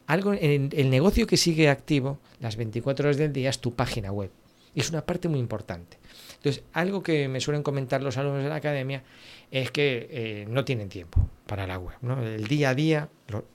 algo 0.09 0.33
en 0.33 0.71
el 0.73 0.89
negocio 0.89 1.27
que 1.27 1.37
sigue 1.37 1.69
activo 1.69 2.19
las 2.41 2.57
24 2.57 3.09
horas 3.09 3.19
del 3.19 3.33
día 3.33 3.51
es 3.51 3.59
tu 3.61 3.75
página 3.75 4.11
web. 4.11 4.31
Y 4.75 4.81
es 4.81 4.91
una 4.91 5.05
parte 5.05 5.29
muy 5.29 5.39
importante. 5.39 5.99
Entonces, 6.37 6.63
algo 6.73 7.03
que 7.03 7.29
me 7.29 7.41
suelen 7.41 7.63
comentar 7.63 8.03
los 8.03 8.17
alumnos 8.17 8.43
de 8.43 8.49
la 8.49 8.55
academia 8.55 9.03
es 9.51 9.71
que 9.71 10.09
eh, 10.11 10.47
no 10.49 10.65
tienen 10.65 10.89
tiempo 10.89 11.29
para 11.47 11.67
la 11.67 11.79
web. 11.79 11.97
¿no? 12.01 12.23
El 12.23 12.47
día 12.47 12.71
a 12.71 12.75
día 12.75 13.09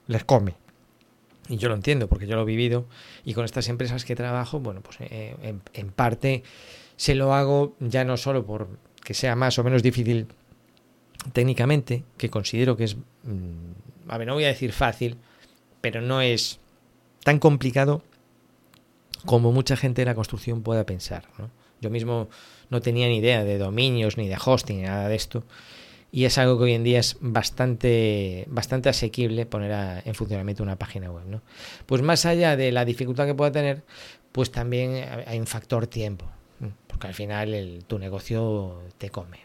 les 0.07 0.23
come. 0.25 0.55
Y 1.49 1.57
yo 1.57 1.69
lo 1.69 1.75
entiendo 1.75 2.07
porque 2.07 2.25
yo 2.25 2.35
lo 2.35 2.43
he 2.43 2.45
vivido 2.45 2.85
y 3.25 3.33
con 3.33 3.45
estas 3.45 3.67
empresas 3.67 4.05
que 4.05 4.15
trabajo, 4.15 4.59
bueno, 4.59 4.81
pues 4.81 4.97
eh, 5.01 5.35
en, 5.73 5.91
parte 5.91 6.43
se 6.95 7.15
lo 7.15 7.33
hago 7.33 7.75
ya 7.79 8.05
no 8.05 8.17
solo 8.17 8.45
por 8.45 8.67
que 9.03 9.13
sea 9.13 9.35
más 9.35 9.59
o 9.59 9.63
menos 9.63 9.83
difícil 9.83 10.27
técnicamente, 11.33 12.03
que 12.17 12.29
considero 12.29 12.77
que 12.77 12.85
es, 12.85 12.95
mmm, 12.95 14.07
a 14.07 14.17
ver, 14.17 14.27
no 14.27 14.35
voy 14.35 14.45
a 14.45 14.47
decir 14.47 14.71
fácil, 14.71 15.17
pero 15.81 16.01
no 16.01 16.21
es 16.21 16.59
tan 17.23 17.39
complicado 17.39 18.01
como 19.25 19.51
mucha 19.51 19.75
gente 19.75 20.01
de 20.01 20.05
la 20.05 20.15
construcción 20.15 20.63
pueda 20.63 20.85
pensar. 20.85 21.25
Yo 21.81 21.89
mismo 21.89 22.29
no 22.69 22.81
tenía 22.81 23.07
ni 23.07 23.17
idea 23.17 23.43
de 23.43 23.57
dominios, 23.57 24.17
ni 24.17 24.27
de 24.27 24.37
hosting, 24.43 24.77
ni 24.77 24.83
nada 24.83 25.09
de 25.09 25.15
esto. 25.15 25.43
Y 26.15 26.25
es 26.25 26.37
algo 26.37 26.59
que 26.59 26.65
hoy 26.65 26.73
en 26.73 26.83
día 26.83 26.99
es 26.99 27.17
bastante, 27.21 28.45
bastante 28.47 28.87
asequible 28.87 29.47
poner 29.47 30.03
en 30.05 30.13
funcionamiento 30.13 30.61
una 30.61 30.75
página 30.75 31.09
web. 31.09 31.25
¿no? 31.25 31.41
Pues 31.87 32.03
más 32.03 32.27
allá 32.27 32.55
de 32.55 32.71
la 32.71 32.85
dificultad 32.85 33.25
que 33.25 33.33
pueda 33.33 33.51
tener, 33.51 33.81
pues 34.31 34.51
también 34.51 35.03
hay 35.25 35.39
un 35.39 35.47
factor 35.47 35.87
tiempo, 35.87 36.25
porque 36.85 37.07
al 37.07 37.15
final 37.15 37.83
tu 37.87 37.97
negocio 37.97 38.83
te 38.99 39.09
come. 39.09 39.39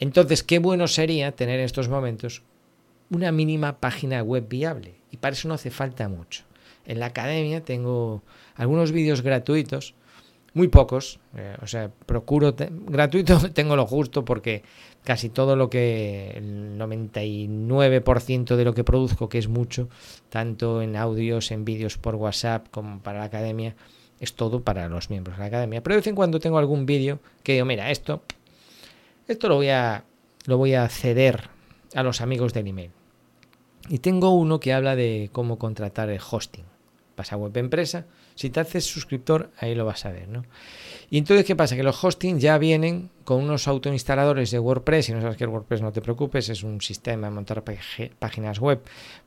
Entonces, 0.00 0.42
qué 0.42 0.58
bueno 0.58 0.86
sería 0.86 1.32
tener 1.32 1.60
en 1.60 1.64
estos 1.64 1.88
momentos 1.88 2.42
una 3.08 3.32
mínima 3.32 3.80
página 3.80 4.22
web 4.22 4.46
viable. 4.46 4.96
Y 5.10 5.16
para 5.16 5.32
eso 5.32 5.48
no 5.48 5.54
hace 5.54 5.70
falta 5.70 6.10
mucho. 6.10 6.44
En 6.84 7.00
la 7.00 7.06
academia 7.06 7.64
tengo 7.64 8.22
algunos 8.56 8.92
vídeos 8.92 9.22
gratuitos, 9.22 9.94
muy 10.52 10.68
pocos, 10.68 11.20
eh, 11.36 11.56
o 11.62 11.66
sea, 11.66 11.90
procuro, 12.04 12.54
gratuito 12.58 13.50
tengo 13.54 13.76
lo 13.76 13.86
justo 13.86 14.24
porque 14.24 14.62
casi 15.04 15.28
todo 15.28 15.56
lo 15.56 15.68
que, 15.68 16.32
el 16.36 16.78
99% 16.78 18.56
de 18.56 18.64
lo 18.64 18.74
que 18.74 18.84
produzco, 18.84 19.28
que 19.28 19.38
es 19.38 19.48
mucho, 19.48 19.88
tanto 20.28 20.82
en 20.82 20.96
audios, 20.96 21.50
en 21.50 21.64
vídeos 21.64 21.98
por 21.98 22.14
WhatsApp 22.14 22.66
como 22.70 23.00
para 23.00 23.20
la 23.20 23.24
academia, 23.24 23.74
es 24.20 24.34
todo 24.34 24.62
para 24.62 24.88
los 24.88 25.10
miembros 25.10 25.36
de 25.36 25.42
la 25.42 25.48
academia. 25.48 25.82
Pero 25.82 25.94
de 25.94 25.98
vez 25.98 26.06
en 26.06 26.14
cuando 26.14 26.38
tengo 26.38 26.58
algún 26.58 26.86
vídeo 26.86 27.18
que 27.42 27.54
digo, 27.54 27.64
mira, 27.64 27.90
esto, 27.90 28.22
esto 29.26 29.48
lo 29.48 29.56
voy 29.56 29.70
a, 29.70 30.04
lo 30.46 30.58
voy 30.58 30.74
a 30.74 30.88
ceder 30.88 31.50
a 31.94 32.02
los 32.02 32.20
amigos 32.20 32.52
del 32.52 32.68
email. 32.68 32.90
Y 33.88 33.98
tengo 33.98 34.30
uno 34.30 34.60
que 34.60 34.72
habla 34.72 34.94
de 34.94 35.30
cómo 35.32 35.58
contratar 35.58 36.08
el 36.08 36.20
hosting. 36.20 36.71
Pasa 37.14 37.34
a 37.34 37.38
web 37.38 37.56
empresa. 37.56 38.06
Si 38.34 38.50
te 38.50 38.60
haces 38.60 38.84
suscriptor, 38.84 39.50
ahí 39.58 39.74
lo 39.74 39.84
vas 39.84 40.06
a 40.06 40.10
ver, 40.10 40.28
¿no? 40.28 40.44
Y 41.10 41.18
entonces, 41.18 41.44
¿qué 41.44 41.54
pasa? 41.54 41.76
Que 41.76 41.82
los 41.82 42.02
hosting 42.02 42.38
ya 42.38 42.56
vienen 42.56 43.10
con 43.24 43.42
unos 43.42 43.68
autoinstaladores 43.68 44.50
de 44.50 44.58
WordPress. 44.58 45.06
Si 45.06 45.12
no 45.12 45.20
sabes 45.20 45.36
qué 45.36 45.44
es 45.44 45.50
WordPress, 45.50 45.82
no 45.82 45.92
te 45.92 46.00
preocupes, 46.00 46.48
es 46.48 46.62
un 46.62 46.80
sistema 46.80 47.28
de 47.28 47.34
montar 47.34 47.62
páginas 48.18 48.58
web, 48.58 48.82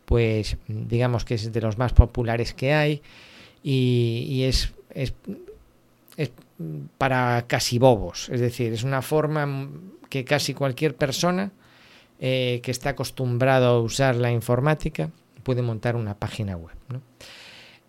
pues 0.06 0.58
digamos 0.68 1.26
que 1.26 1.36
es 1.36 1.54
de 1.54 1.62
los 1.62 1.78
más 1.78 1.94
populares 1.94 2.54
que 2.54 2.74
hay 2.74 3.02
y, 3.62 4.44
es, 4.44 4.74
es, 4.92 5.14
es 6.18 6.32
para 6.98 7.46
casi 7.48 7.78
bobos. 7.80 8.30
Es 8.30 8.40
decir, 8.40 8.74
es 8.74 8.84
una 8.84 9.02
forma 9.02 9.70
que 10.10 10.26
casi 10.26 10.54
cualquier 10.54 10.96
persona 10.96 11.52
eh, 12.20 12.62
que 12.64 12.72
está 12.72 12.92
acostumbrado 12.92 13.68
a 13.68 13.82
usar 13.82 14.16
la 14.16 14.32
informática 14.32 15.10
puede 15.44 15.62
montar 15.62 15.96
una 15.96 16.16
página 16.16 16.56
web. 16.56 16.76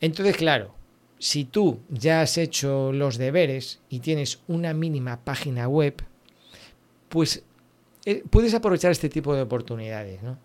Entonces, 0.01 0.37
claro, 0.37 0.75
si 1.19 1.45
tú 1.45 1.81
ya 1.89 2.21
has 2.21 2.39
hecho 2.39 2.93
los 2.93 3.17
deberes 3.17 3.81
y 3.89 4.01
tienes 4.01 4.41
una 4.47 4.75
mínima 4.75 5.21
página 5.25 5.69
web, 5.69 6.03
pues 7.09 7.43
eh, 8.05 8.23
puedes 8.29 8.55
aprovechar 8.55 8.91
este 8.93 9.09
tipo 9.09 9.35
de 9.35 9.43
oportunidades. 9.43 10.23
¿no? 10.23 10.39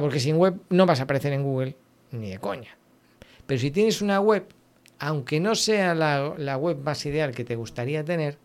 porque 0.00 0.18
sin 0.18 0.36
web 0.36 0.60
no 0.70 0.86
vas 0.86 0.98
a 0.98 1.04
aparecer 1.04 1.32
en 1.32 1.42
Google 1.42 1.76
ni 2.10 2.30
de 2.30 2.38
coña. 2.38 2.76
Pero 3.46 3.60
si 3.60 3.70
tienes 3.70 4.02
una 4.02 4.20
web, 4.20 4.46
aunque 4.98 5.38
no 5.38 5.54
sea 5.54 5.94
la, 5.94 6.34
la 6.36 6.56
web 6.56 6.78
más 6.78 7.04
ideal 7.06 7.32
que 7.32 7.44
te 7.44 7.54
gustaría 7.54 8.04
tener, 8.04 8.38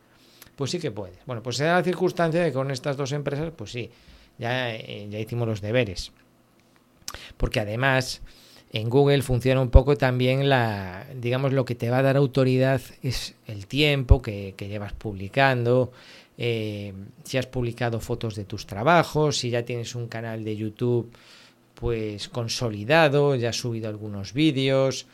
pues 0.56 0.72
sí 0.72 0.80
que 0.80 0.92
puedes. 0.92 1.18
Bueno, 1.26 1.42
pues 1.42 1.58
se 1.58 1.64
da 1.64 1.76
la 1.76 1.84
circunstancia 1.84 2.42
de 2.42 2.48
que 2.48 2.54
con 2.54 2.70
estas 2.70 2.98
dos 2.98 3.12
empresas, 3.14 3.52
pues 3.56 3.72
sí, 3.72 3.90
ya, 4.38 4.76
eh, 4.76 5.08
ya 5.10 5.18
hicimos 5.18 5.48
los 5.48 5.62
deberes. 5.62 6.12
Porque 7.38 7.62
además 7.62 8.22
en 8.72 8.90
Google 8.90 9.22
funciona 9.22 9.62
un 9.62 9.70
poco 9.70 9.98
también 9.98 10.48
la, 10.48 11.06
digamos, 11.16 11.54
lo 11.54 11.66
que 11.66 11.76
te 11.76 11.90
va 11.90 12.00
a 12.00 12.02
dar 12.04 12.18
autoridad 12.18 12.82
es 13.02 13.36
el 13.48 13.66
tiempo 13.66 14.22
que, 14.22 14.54
llevas 14.58 14.94
publicando, 14.94 15.92
eh, 16.38 16.94
si 17.24 17.38
has 17.38 17.48
publicado 17.48 18.00
fotos 18.00 18.36
de 18.36 18.46
tus 18.46 18.66
trabajos, 18.68 19.38
si 19.38 19.50
ya 19.50 19.64
tienes 19.64 19.96
un 19.96 20.08
canal 20.08 20.44
de 20.44 20.56
YouTube 20.56 21.12
pues 21.74 22.28
consolidado, 22.30 23.36
ya 23.36 23.50
has 23.50 23.56
subido 23.56 23.88
algunos 23.88 24.34
vídeos, 24.34 25.08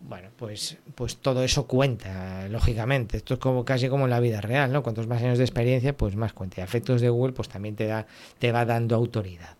bueno, 0.00 0.28
pues, 0.36 0.76
pues 0.94 1.16
todo 1.16 1.42
eso 1.42 1.66
cuenta, 1.66 2.48
lógicamente. 2.48 3.16
Esto 3.16 3.34
es 3.34 3.40
como 3.40 3.64
casi 3.64 3.88
como 3.88 4.04
en 4.04 4.10
la 4.10 4.20
vida 4.20 4.40
real, 4.40 4.72
¿no? 4.72 4.82
Cuantos 4.82 5.06
más 5.06 5.22
años 5.22 5.38
de 5.38 5.44
experiencia, 5.44 5.96
pues 5.96 6.14
más 6.16 6.32
cuenta. 6.32 6.60
Y 6.60 6.64
efectos 6.64 7.00
de 7.00 7.08
Google, 7.08 7.32
pues 7.32 7.48
también 7.48 7.76
te 7.76 7.86
da, 7.86 8.06
te 8.38 8.52
va 8.52 8.64
dando 8.64 8.94
autoridad. 8.94 9.56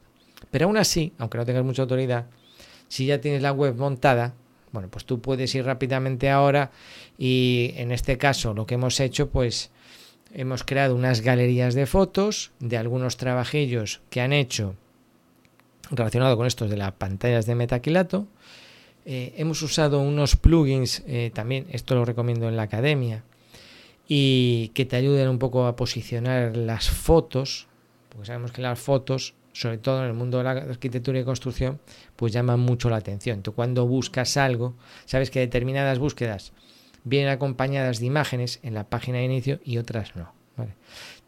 Pero 0.50 0.66
aún 0.66 0.76
así, 0.76 1.12
aunque 1.18 1.38
no 1.38 1.46
tengas 1.46 1.64
mucha 1.64 1.82
autoridad, 1.82 2.26
si 2.88 3.06
ya 3.06 3.20
tienes 3.20 3.42
la 3.42 3.52
web 3.52 3.76
montada, 3.76 4.34
bueno, 4.72 4.88
pues 4.88 5.04
tú 5.04 5.20
puedes 5.20 5.54
ir 5.54 5.64
rápidamente 5.64 6.30
ahora 6.30 6.70
y 7.18 7.72
en 7.76 7.92
este 7.92 8.18
caso 8.18 8.54
lo 8.54 8.66
que 8.66 8.74
hemos 8.74 9.00
hecho, 9.00 9.30
pues 9.30 9.70
hemos 10.34 10.64
creado 10.64 10.94
unas 10.94 11.22
galerías 11.22 11.74
de 11.74 11.86
fotos 11.86 12.52
de 12.60 12.76
algunos 12.76 13.16
trabajillos 13.16 14.00
que 14.10 14.20
han 14.20 14.32
hecho 14.32 14.74
relacionado 15.90 16.36
con 16.36 16.46
estos 16.46 16.68
de 16.70 16.76
las 16.76 16.92
pantallas 16.92 17.46
de 17.46 17.54
metaquilato. 17.54 18.26
Eh, 19.04 19.34
hemos 19.36 19.62
usado 19.62 20.00
unos 20.00 20.36
plugins, 20.36 21.02
eh, 21.06 21.30
también 21.32 21.66
esto 21.70 21.94
lo 21.94 22.04
recomiendo 22.04 22.48
en 22.48 22.56
la 22.56 22.62
academia, 22.62 23.22
y 24.08 24.68
que 24.74 24.84
te 24.84 24.96
ayuden 24.96 25.28
un 25.28 25.38
poco 25.38 25.66
a 25.66 25.76
posicionar 25.76 26.56
las 26.56 26.90
fotos, 26.90 27.66
porque 28.08 28.26
sabemos 28.26 28.52
que 28.52 28.62
las 28.62 28.78
fotos, 28.78 29.34
sobre 29.56 29.78
todo 29.78 30.02
en 30.02 30.08
el 30.08 30.12
mundo 30.12 30.38
de 30.38 30.44
la 30.44 30.50
arquitectura 30.50 31.18
y 31.18 31.24
construcción, 31.24 31.80
pues 32.14 32.32
llaman 32.32 32.60
mucho 32.60 32.90
la 32.90 32.96
atención. 32.96 33.42
Tú 33.42 33.54
cuando 33.54 33.86
buscas 33.86 34.36
algo, 34.36 34.74
sabes 35.06 35.30
que 35.30 35.40
determinadas 35.40 35.98
búsquedas 35.98 36.52
vienen 37.04 37.30
acompañadas 37.30 37.98
de 37.98 38.06
imágenes 38.06 38.60
en 38.62 38.74
la 38.74 38.84
página 38.84 39.18
de 39.18 39.24
inicio 39.24 39.60
y 39.64 39.78
otras 39.78 40.14
no. 40.14 40.30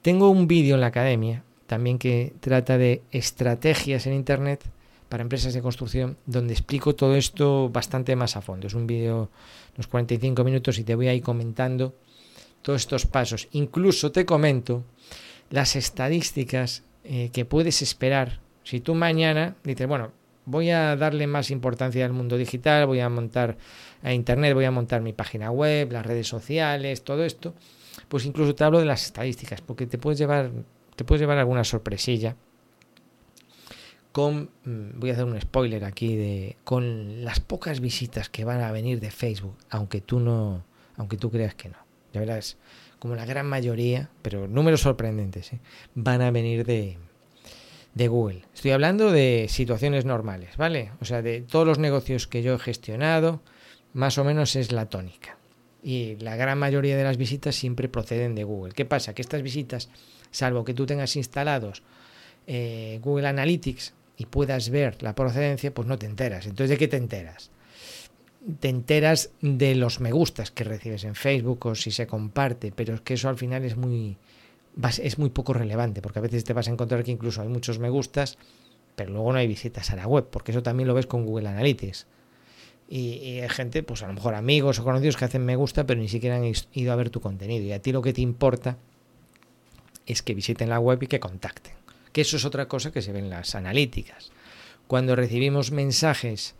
Tengo 0.03 0.29
un 0.29 0.47
vídeo 0.47 0.75
en 0.75 0.83
la 0.83 0.89
academia 0.89 1.43
también 1.67 1.99
que 1.99 2.35
trata 2.41 2.77
de 2.77 3.03
estrategias 3.13 4.07
en 4.07 4.13
Internet 4.13 4.63
para 5.09 5.23
empresas 5.23 5.55
de 5.55 5.63
construcción, 5.63 6.19
donde 6.27 6.53
explico 6.53 6.95
todo 6.95 7.17
esto 7.17 7.71
bastante 7.71 8.15
más 8.15 8.37
a 8.37 8.43
fondo. 8.43 8.67
Es 8.67 8.75
un 8.75 8.87
vídeo, 8.87 9.31
unos 9.75 9.87
45 9.87 10.45
minutos, 10.45 10.79
y 10.79 10.85
te 10.85 10.95
voy 10.95 11.09
a 11.09 11.15
ir 11.15 11.23
comentando 11.23 11.95
todos 12.61 12.83
estos 12.83 13.07
pasos. 13.07 13.49
Incluso 13.53 14.13
te 14.13 14.27
comento 14.27 14.85
las 15.51 15.77
estadísticas 15.77 16.83
eh, 17.09 17.31
que 17.33 17.45
puedes 17.47 17.81
esperar. 17.81 18.41
Si 18.65 18.81
tú 18.81 18.95
mañana 18.95 19.57
dices, 19.65 19.87
bueno, 19.87 20.13
voy 20.45 20.71
a 20.71 20.95
darle 20.95 21.27
más 21.27 21.51
importancia 21.51 22.05
al 22.05 22.13
mundo 22.13 22.37
digital, 22.37 22.87
voy 22.87 23.01
a 23.01 23.09
montar 23.09 23.57
a 24.03 24.13
Internet, 24.13 24.53
voy 24.53 24.67
a 24.67 24.71
montar 24.71 25.01
mi 25.01 25.15
página 25.15 25.51
web, 25.51 25.91
las 25.91 26.05
redes 26.05 26.29
sociales, 26.29 27.03
todo 27.05 27.25
esto, 27.25 27.55
pues 28.09 28.27
incluso 28.27 28.55
te 28.55 28.63
hablo 28.63 28.79
de 28.79 28.85
las 28.85 29.07
estadísticas, 29.07 29.63
porque 29.63 29.87
te 29.87 29.97
puedes 29.97 30.19
llevar, 30.19 30.51
te 30.97 31.05
puedes 31.05 31.21
llevar 31.23 31.39
alguna 31.39 31.65
sorpresilla 31.65 32.37
con, 34.13 34.51
mm, 34.65 34.99
voy 34.99 35.11
a 35.11 35.13
hacer 35.15 35.25
un 35.25 35.41
spoiler 35.41 35.85
aquí, 35.85 36.17
de, 36.17 36.57
con 36.65 37.25
las 37.25 37.41
pocas 37.41 37.81
visitas 37.81 38.29
que 38.29 38.45
van 38.45 38.61
a 38.61 38.71
venir 38.71 39.01
de 39.01 39.11
Facebook, 39.11 39.57
aunque 39.71 40.03
tú 40.03 40.21
no, 40.21 40.63
aunque 40.97 41.17
tú 41.17 41.31
creas 41.31 41.55
que 41.55 41.71
no. 41.71 41.79
Ya 42.13 42.21
verás, 42.21 42.59
como 42.99 43.15
la 43.15 43.25
gran 43.25 43.47
mayoría, 43.47 44.11
pero 44.23 44.49
números 44.49 44.81
sorprendentes, 44.83 45.53
¿eh? 45.53 45.61
van 45.95 46.23
a 46.23 46.31
venir 46.31 46.65
de, 46.65 46.99
Google. 47.95 48.45
Estoy 48.55 48.71
hablando 48.71 49.11
de 49.11 49.47
situaciones 49.49 50.05
normales, 50.05 50.57
¿vale? 50.57 50.93
O 51.01 51.05
sea, 51.05 51.21
de 51.21 51.41
todos 51.41 51.67
los 51.67 51.79
negocios 51.79 52.29
que 52.29 52.43
yo 52.43 52.55
he 52.55 52.59
gestionado, 52.59 53.43
más 53.93 54.19
o 54.19 54.25
menos 54.25 54.55
es 54.55 54.71
la 54.71 54.87
tónica. 54.87 55.37
Y 55.83 56.17
la 56.17 56.37
gran 56.37 56.59
mayoría 56.59 56.97
de 56.97 57.03
las 57.03 57.17
visitas 57.17 57.57
siempre 57.57 57.89
proceden 57.89 58.37
de 58.37 58.45
Google. 58.45 58.73
¿Qué 58.75 58.85
pasa? 58.85 59.15
Que 59.15 59.23
estas 59.23 59.43
visitas, 59.43 59.89
salvo 60.31 60.65
que 60.65 60.75
tú 60.75 60.87
tengas 60.87 61.17
instalados 61.17 61.83
eh, 62.47 63.01
Google 63.03 63.27
Analytics, 63.27 63.95
y 64.19 64.27
puedas 64.27 64.69
ver 64.71 65.01
la 65.03 65.15
procedencia, 65.15 65.73
pues 65.73 65.87
no 65.87 65.97
te 65.97 66.07
enteras. 66.07 66.45
Entonces, 66.45 66.71
¿de 66.71 66.77
qué 66.77 66.89
te 66.89 66.97
enteras? 66.97 67.51
Te 68.61 68.69
enteras 68.69 69.31
de 69.41 69.75
los 69.75 70.01
me 70.01 70.11
gustas 70.11 70.51
que 70.51 70.65
recibes 70.65 71.05
en 71.05 71.15
Facebook 71.15 71.67
o 71.67 71.75
si 71.75 71.91
se 71.91 72.07
comparte, 72.07 72.73
pero 72.73 72.95
es 72.95 73.01
que 73.03 73.15
eso 73.15 73.29
al 73.29 73.37
final 73.37 73.65
es 73.65 73.77
muy, 73.77 74.17
es 75.03 75.19
muy 75.19 75.31
poco 75.31 75.53
relevante, 75.53 76.01
porque 76.01 76.19
a 76.19 76.23
veces 76.23 76.45
te 76.45 76.55
vas 76.55 76.69
a 76.69 76.71
encontrar 76.71 77.05
que 77.05 77.11
incluso 77.11 77.43
hay 77.43 77.49
muchos 77.49 77.79
me 77.79 77.91
gustas, 77.91 78.39
pero 78.97 79.13
luego 79.13 79.33
no 79.33 79.39
hay 79.39 79.47
visitas 79.47 79.91
a 79.91 79.97
la 79.97 80.07
web, 80.07 80.29
porque 80.31 80.53
eso 80.53 80.63
también 80.63 80.89
lo 80.89 80.95
ves 80.95 81.07
con 81.07 81.27
Google 81.27 81.49
Analytics. 81.49 82.07
Y, 82.89 83.41
hay 83.41 83.49
gente, 83.51 83.83
pues 83.83 84.03
a 84.03 84.07
lo 84.07 84.15
mejor 84.15 84.35
amigos 84.35 84.79
o 84.79 84.85
conocidos 84.85 85.19
que 85.19 85.27
hacen 85.27 85.45
me 85.45 85.57
gusta, 85.57 85.87
pero 85.87 86.01
ni 86.01 86.09
siquiera 86.09 86.37
han 86.37 86.53
ido 86.73 86.93
a 86.93 86.97
ver 86.97 87.11
tu 87.11 87.21
contenido. 87.21 87.67
Y 87.67 87.73
a 87.73 87.83
ti 87.83 87.93
lo 87.93 88.01
que 88.01 88.15
te 88.15 88.23
importa 88.23 88.79
es 90.07 90.23
que 90.23 90.35
visiten 90.35 90.71
la 90.71 90.81
web 90.81 91.03
y 91.03 91.07
que 91.07 91.21
contacten 91.21 91.79
que 92.13 92.23
eso 92.23 92.37
es 92.37 92.45
otra 92.45 92.67
cosa 92.69 92.91
que 92.91 93.03
se 93.03 93.13
ve 93.13 93.21
en 93.21 93.31
las 93.31 93.55
analíticas. 93.55 94.31
Cuando 94.87 95.17
recibimos 95.17 95.71
mensajes 95.71 96.55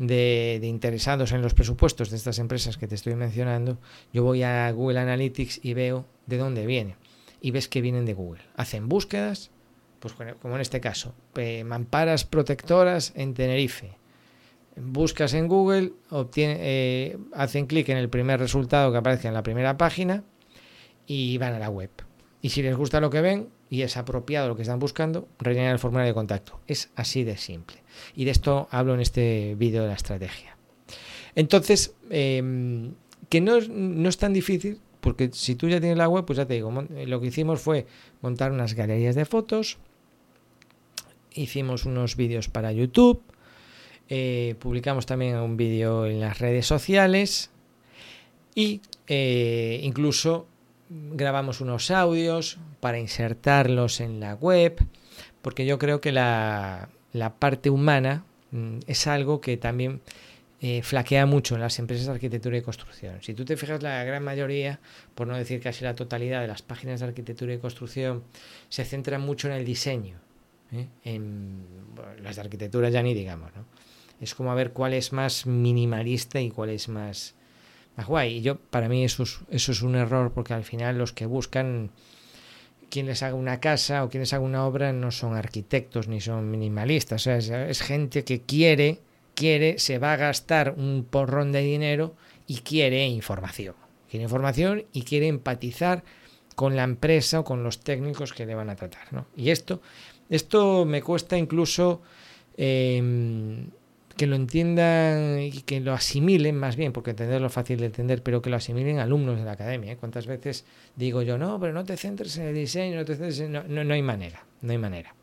de, 0.00 0.58
interesados 0.62 1.32
en 1.32 1.42
los 1.42 1.52
presupuestos 1.52 2.10
de 2.10 2.16
estas 2.16 2.38
empresas 2.38 2.78
que 2.78 2.88
te 2.88 2.94
estoy 2.94 3.14
mencionando, 3.14 3.78
yo 4.12 4.24
voy 4.24 4.42
a 4.42 4.70
Google 4.72 4.98
Analytics 4.98 5.60
y 5.62 5.74
veo 5.74 6.06
de 6.26 6.38
dónde 6.38 6.66
viene. 6.66 6.96
Y 7.42 7.50
ves 7.50 7.68
que 7.68 7.82
vienen 7.82 8.06
de 8.06 8.14
Google. 8.14 8.42
Hacen 8.56 8.88
búsquedas, 8.88 9.50
pues 10.00 10.14
como 10.40 10.54
en 10.54 10.62
este 10.62 10.80
caso, 10.80 11.14
mamparas 11.64 12.24
protectoras 12.24 13.12
en 13.14 13.34
Tenerife. 13.34 13.96
buscas 14.76 15.34
en 15.34 15.48
Google, 15.48 15.92
eh, 16.36 17.18
hacen 17.34 17.66
clic 17.66 17.88
en 17.90 17.98
el 17.98 18.08
primer 18.08 18.40
resultado 18.40 18.90
que 18.92 18.98
aparece 18.98 19.28
en 19.28 19.34
la 19.34 19.42
primera 19.42 19.76
página 19.76 20.24
y 21.06 21.36
van 21.36 21.54
a 21.54 21.58
la 21.58 21.68
web. 21.68 21.90
Y 22.40 22.48
si 22.48 22.62
les 22.62 22.74
gusta 22.74 23.00
lo 23.00 23.10
que 23.10 23.20
ven 23.20 23.48
y 23.70 23.82
es 23.82 23.96
apropiado 23.96 24.48
lo 24.48 24.56
que 24.56 24.62
están 24.62 24.80
buscando, 24.80 25.28
rellenan 25.38 25.70
el 25.70 25.78
formulario 25.78 26.10
de 26.10 26.14
contacto. 26.14 26.60
Es 26.66 26.90
así 26.96 27.22
de 27.22 27.36
simple. 27.36 27.78
Y 28.16 28.24
de 28.24 28.32
esto 28.32 28.68
hablo 28.70 28.94
en 28.94 29.00
este 29.00 29.54
vídeo 29.56 29.82
de 29.82 29.88
la 29.88 29.94
estrategia. 29.94 30.56
Entonces, 31.36 31.94
em, 32.10 32.94
que 33.28 33.40
no, 33.40 33.60
no 33.60 34.08
es 34.08 34.18
tan 34.18 34.32
difícil, 34.32 34.80
porque 35.00 35.30
si 35.32 35.54
tú 35.54 35.68
ya 35.68 35.80
tienes 35.80 35.96
la 35.96 36.08
web, 36.08 36.24
pues 36.26 36.36
ya 36.36 36.46
te 36.46 36.54
digo, 36.54 36.72
lo 36.72 37.20
que 37.20 37.28
hicimos 37.28 37.60
fue 37.60 37.86
montar 38.20 38.50
unas 38.50 38.74
galerías 38.74 39.14
de 39.14 39.24
fotos, 39.24 39.78
hicimos 41.32 41.84
unos 41.84 42.16
vídeos 42.16 42.48
para 42.48 42.72
YouTube, 42.72 43.22
eh, 44.08 44.56
publicamos 44.58 45.06
también 45.06 45.36
un 45.36 45.56
vídeo 45.56 46.06
en 46.06 46.18
las 46.18 46.40
redes 46.40 46.66
sociales 46.66 47.50
y 48.54 48.82
eh, 49.06 49.80
incluso 49.84 50.48
grabamos 50.90 51.60
unos 51.60 51.90
audios 51.90 52.58
para 52.80 52.98
insertarlos 52.98 54.00
en 54.00 54.20
la 54.20 54.34
web, 54.34 54.76
porque 55.40 55.64
yo 55.64 55.78
creo 55.78 56.00
que 56.00 56.12
la, 56.12 56.90
parte 57.38 57.70
humana 57.70 58.24
mm, 58.50 58.80
es 58.86 59.06
algo 59.06 59.40
que 59.40 59.56
también 59.56 60.00
eh, 60.60 60.82
flaquea 60.82 61.24
mucho 61.24 61.54
en 61.54 61.62
las 61.62 61.78
empresas 61.78 62.06
de 62.06 62.12
arquitectura 62.12 62.58
y 62.58 62.62
construcción. 62.62 63.22
Si 63.22 63.32
tú 63.32 63.44
te 63.44 63.56
fijas, 63.56 63.82
la 63.82 64.04
gran 64.04 64.22
mayoría, 64.22 64.80
por 65.14 65.26
no 65.26 65.36
decir 65.36 65.60
casi 65.60 65.84
la 65.84 65.94
totalidad 65.94 66.42
de 66.42 66.48
las 66.48 66.62
páginas 66.62 67.00
de 67.00 67.06
arquitectura 67.06 67.54
y 67.54 67.58
construcción, 67.58 68.24
se 68.68 68.84
centran 68.84 69.22
mucho 69.22 69.48
en 69.48 69.54
el 69.54 69.64
diseño. 69.64 70.18
En 71.04 71.64
las 72.22 72.36
de 72.36 72.42
arquitectura 72.42 72.90
ya 72.90 73.02
ni 73.02 73.12
digamos, 73.12 73.50
¿no? 73.56 73.64
es 74.20 74.34
como 74.34 74.52
a 74.52 74.54
ver 74.54 74.72
cuál 74.72 74.92
es 74.92 75.12
más 75.12 75.46
minimalista 75.46 76.40
y 76.40 76.50
cuál 76.50 76.70
es 76.70 76.88
más, 76.88 77.34
guay. 78.06 78.38
Y 78.38 78.40
yo, 78.42 78.58
para 78.58 78.88
mí 78.88 79.04
eso 79.04 79.22
es, 79.22 79.40
eso 79.50 79.72
es 79.72 79.82
un 79.82 79.94
error 79.94 80.32
porque 80.32 80.54
al 80.54 80.64
final 80.64 80.98
los 80.98 81.12
que 81.12 81.26
buscan 81.26 81.90
quien 82.90 83.06
les 83.06 83.22
haga 83.22 83.34
una 83.34 83.60
casa 83.60 84.04
o 84.04 84.10
quien 84.10 84.20
les 84.20 84.32
haga 84.34 84.44
una 84.44 84.66
obra 84.66 84.92
no 84.92 85.10
son 85.10 85.34
arquitectos 85.34 86.08
ni 86.08 86.20
son 86.20 86.50
minimalistas. 86.50 87.26
O 87.26 87.40
sea, 87.40 87.68
es, 87.68 87.80
gente 87.80 88.24
que 88.24 88.42
quiere, 88.42 88.98
quiere, 89.34 89.78
se 89.78 89.98
va 89.98 90.12
a 90.12 90.16
gastar 90.16 90.74
un 90.76 91.06
porrón 91.08 91.52
de 91.52 91.60
dinero 91.60 92.14
y 92.46 92.58
quiere 92.58 93.06
información. 93.06 93.76
Quiere 94.10 94.24
información 94.24 94.84
y 94.92 95.02
quiere 95.02 95.28
empatizar 95.28 96.02
con 96.56 96.76
la 96.76 96.82
empresa 96.82 97.40
o 97.40 97.44
con 97.44 97.62
los 97.62 97.80
técnicos 97.80 98.32
que 98.32 98.44
le 98.44 98.54
van 98.54 98.68
a 98.68 98.76
tratar. 98.76 99.12
¿no? 99.12 99.26
Y 99.36 99.50
esto, 99.50 99.80
esto 100.28 100.84
me 100.84 101.00
cuesta 101.00 101.38
incluso 101.38 102.02
eh, 102.56 103.66
que 104.20 104.26
lo 104.26 104.36
entiendan 104.36 105.40
y 105.40 105.62
que 105.62 105.80
lo 105.80 105.94
asimilen 105.94 106.54
más 106.54 106.76
bien, 106.76 106.92
porque 106.92 107.12
entenderlo 107.12 107.46
es 107.46 107.54
fácil 107.54 107.80
de 107.80 107.86
entender, 107.86 108.22
pero 108.22 108.42
que 108.42 108.50
lo 108.50 108.56
asimilen 108.56 108.98
alumnos 108.98 109.38
de 109.38 109.46
la 109.46 109.52
academia. 109.52 109.92
¿eh? 109.92 109.96
¿Cuántas 109.96 110.26
veces 110.26 110.66
digo 110.94 111.22
yo, 111.22 111.38
no, 111.38 111.58
pero 111.58 111.72
no 111.72 111.86
te 111.86 111.96
centres 111.96 112.36
en 112.36 112.48
el 112.48 112.54
diseño, 112.54 112.96
no 112.96 113.06
te 113.06 113.14
centres 113.14 113.40
en... 113.40 113.52
No, 113.52 113.62
no, 113.62 113.94
hay 113.94 114.02
manera, 114.02 114.44
no 114.60 114.72
hay 114.72 114.76
manera. 114.76 115.14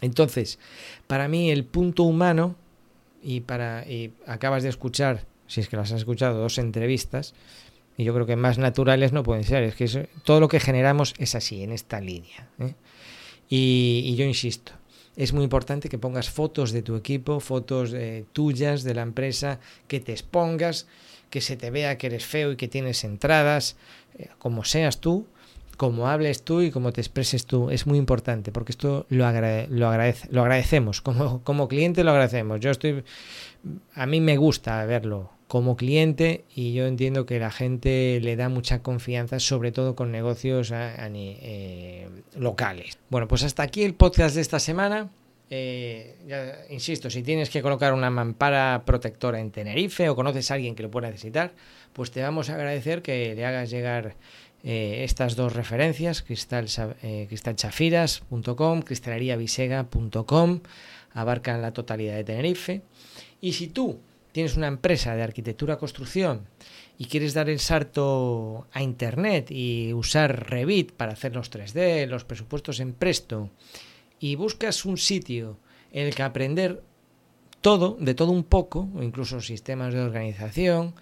Entonces, 0.00 0.60
para 1.08 1.26
mí 1.26 1.50
el 1.50 1.64
punto 1.64 2.04
humano, 2.04 2.54
y, 3.20 3.40
para, 3.40 3.84
y 3.84 4.12
acabas 4.28 4.62
de 4.62 4.68
escuchar, 4.68 5.26
si 5.48 5.60
es 5.60 5.68
que 5.68 5.76
las 5.76 5.90
has 5.90 5.98
escuchado, 5.98 6.38
dos 6.38 6.58
entrevistas, 6.58 7.34
y 7.96 8.04
yo 8.04 8.14
creo 8.14 8.26
que 8.26 8.36
más 8.36 8.58
naturales 8.58 9.12
no 9.12 9.24
pueden 9.24 9.42
ser, 9.42 9.64
es 9.64 9.74
que 9.74 10.08
todo 10.22 10.38
lo 10.38 10.46
que 10.46 10.60
generamos 10.60 11.14
es 11.18 11.34
así, 11.34 11.64
en 11.64 11.72
esta 11.72 12.00
línea. 12.00 12.48
¿eh? 12.60 12.74
y 13.48 14.14
yo 14.14 14.24
insisto, 14.24 14.72
es 15.16 15.32
muy 15.32 15.44
importante 15.44 15.88
que 15.88 15.98
pongas 15.98 16.30
fotos 16.30 16.72
de 16.72 16.82
tu 16.82 16.96
equipo, 16.96 17.40
fotos 17.40 17.92
eh, 17.94 18.24
tuyas 18.32 18.82
de 18.82 18.94
la 18.94 19.02
empresa, 19.02 19.60
que 19.88 20.00
te 20.00 20.12
expongas, 20.12 20.86
que 21.30 21.40
se 21.40 21.56
te 21.56 21.70
vea 21.70 21.98
que 21.98 22.06
eres 22.06 22.24
feo 22.24 22.52
y 22.52 22.56
que 22.56 22.68
tienes 22.68 23.04
entradas, 23.04 23.76
eh, 24.18 24.28
como 24.38 24.64
seas 24.64 25.00
tú, 25.00 25.26
como 25.76 26.08
hables 26.08 26.42
tú 26.42 26.60
y 26.60 26.70
como 26.70 26.92
te 26.92 27.00
expreses 27.00 27.46
tú. 27.46 27.70
Es 27.70 27.86
muy 27.86 27.98
importante 27.98 28.52
porque 28.52 28.72
esto 28.72 29.06
lo, 29.08 29.24
lo, 29.68 29.88
agradece 29.88 30.28
lo 30.30 30.42
agradecemos. 30.42 31.00
Como, 31.02 31.42
como 31.42 31.68
cliente 31.68 32.04
lo 32.04 32.12
agradecemos. 32.12 32.60
Yo 32.60 32.70
estoy. 32.70 33.04
A 33.94 34.06
mí 34.06 34.20
me 34.20 34.36
gusta 34.36 34.84
verlo 34.86 35.30
como 35.52 35.76
cliente 35.76 36.46
y 36.54 36.72
yo 36.72 36.86
entiendo 36.86 37.26
que 37.26 37.38
la 37.38 37.50
gente 37.50 38.18
le 38.22 38.36
da 38.36 38.48
mucha 38.48 38.82
confianza, 38.82 39.38
sobre 39.38 39.70
todo 39.70 39.94
con 39.94 40.10
negocios 40.10 40.72
eh, 40.72 42.08
locales. 42.38 42.98
Bueno, 43.10 43.28
pues 43.28 43.42
hasta 43.42 43.62
aquí 43.62 43.82
el 43.82 43.92
podcast 43.92 44.34
de 44.34 44.40
esta 44.40 44.58
semana. 44.58 45.10
Eh, 45.50 46.16
ya, 46.26 46.56
insisto, 46.70 47.10
si 47.10 47.22
tienes 47.22 47.50
que 47.50 47.60
colocar 47.60 47.92
una 47.92 48.08
mampara 48.08 48.82
protectora 48.86 49.40
en 49.40 49.50
Tenerife 49.50 50.08
o 50.08 50.16
conoces 50.16 50.50
a 50.50 50.54
alguien 50.54 50.74
que 50.74 50.84
lo 50.84 50.90
pueda 50.90 51.08
necesitar, 51.10 51.52
pues 51.92 52.10
te 52.10 52.22
vamos 52.22 52.48
a 52.48 52.54
agradecer 52.54 53.02
que 53.02 53.34
le 53.34 53.44
hagas 53.44 53.68
llegar 53.68 54.16
eh, 54.64 55.04
estas 55.04 55.36
dos 55.36 55.52
referencias, 55.52 56.22
cristal, 56.22 56.68
cristalchafiras.com, 57.28 58.80
cristaleriavisega.com, 58.80 60.60
abarcan 61.12 61.60
la 61.60 61.74
totalidad 61.74 62.14
de 62.14 62.24
Tenerife. 62.24 62.80
Y 63.42 63.52
si 63.52 63.66
tú 63.66 64.00
tienes 64.32 64.56
una 64.56 64.66
empresa 64.66 65.14
de 65.14 65.22
arquitectura 65.22 65.78
construcción 65.78 66.48
y 66.98 67.06
quieres 67.06 67.34
dar 67.34 67.48
el 67.48 67.60
salto 67.60 68.66
a 68.72 68.82
internet 68.82 69.50
y 69.50 69.92
usar 69.92 70.50
Revit 70.50 70.92
para 70.92 71.12
hacer 71.12 71.34
los 71.34 71.50
3D, 71.50 72.06
los 72.06 72.24
presupuestos 72.24 72.80
en 72.80 72.94
Presto 72.94 73.50
y 74.18 74.36
buscas 74.36 74.84
un 74.84 74.98
sitio 74.98 75.58
en 75.92 76.06
el 76.06 76.14
que 76.14 76.22
aprender 76.22 76.82
todo, 77.60 77.96
de 78.00 78.14
todo 78.14 78.32
un 78.32 78.44
poco, 78.44 78.88
o 78.94 79.02
incluso 79.02 79.40
sistemas 79.40 79.94
de 79.94 80.00
organización, 80.00 80.94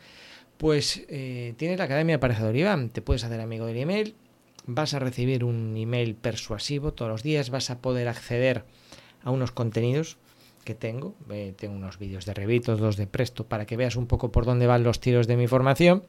pues 0.58 1.04
eh, 1.08 1.54
tienes 1.56 1.78
la 1.78 1.84
Academia 1.84 2.16
Aparejador 2.16 2.54
Iván. 2.54 2.90
Te 2.90 3.02
puedes 3.02 3.24
hacer 3.24 3.40
amigo 3.40 3.66
del 3.66 3.78
email, 3.78 4.14
vas 4.66 4.94
a 4.94 4.98
recibir 4.98 5.42
un 5.42 5.76
email 5.76 6.14
persuasivo 6.14 6.92
todos 6.92 7.10
los 7.10 7.22
días, 7.22 7.50
vas 7.50 7.70
a 7.70 7.80
poder 7.80 8.08
acceder 8.08 8.64
a 9.22 9.30
unos 9.30 9.52
contenidos 9.52 10.18
que 10.64 10.74
tengo. 10.74 11.14
tengo 11.56 11.74
unos 11.74 11.98
vídeos 11.98 12.26
de 12.26 12.34
Revit, 12.34 12.66
dos 12.66 12.96
de 12.96 13.06
Presto, 13.06 13.46
para 13.46 13.66
que 13.66 13.76
veas 13.76 13.96
un 13.96 14.06
poco 14.06 14.30
por 14.30 14.44
dónde 14.44 14.66
van 14.66 14.84
los 14.84 15.00
tiros 15.00 15.26
de 15.26 15.36
mi 15.36 15.46
formación. 15.46 16.04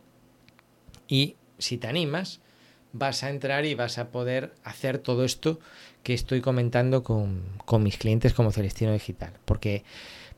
Y 1.07 1.35
si 1.57 1.77
te 1.77 1.87
animas, 1.87 2.41
vas 2.93 3.23
a 3.23 3.29
entrar 3.29 3.65
y 3.65 3.75
vas 3.75 3.97
a 3.97 4.09
poder 4.11 4.53
hacer 4.63 4.97
todo 4.97 5.23
esto 5.23 5.59
que 6.03 6.13
estoy 6.13 6.41
comentando 6.41 7.03
con, 7.03 7.43
con 7.65 7.83
mis 7.83 7.97
clientes 7.97 8.33
como 8.33 8.51
Celestino 8.51 8.93
Digital. 8.93 9.33
Porque 9.45 9.83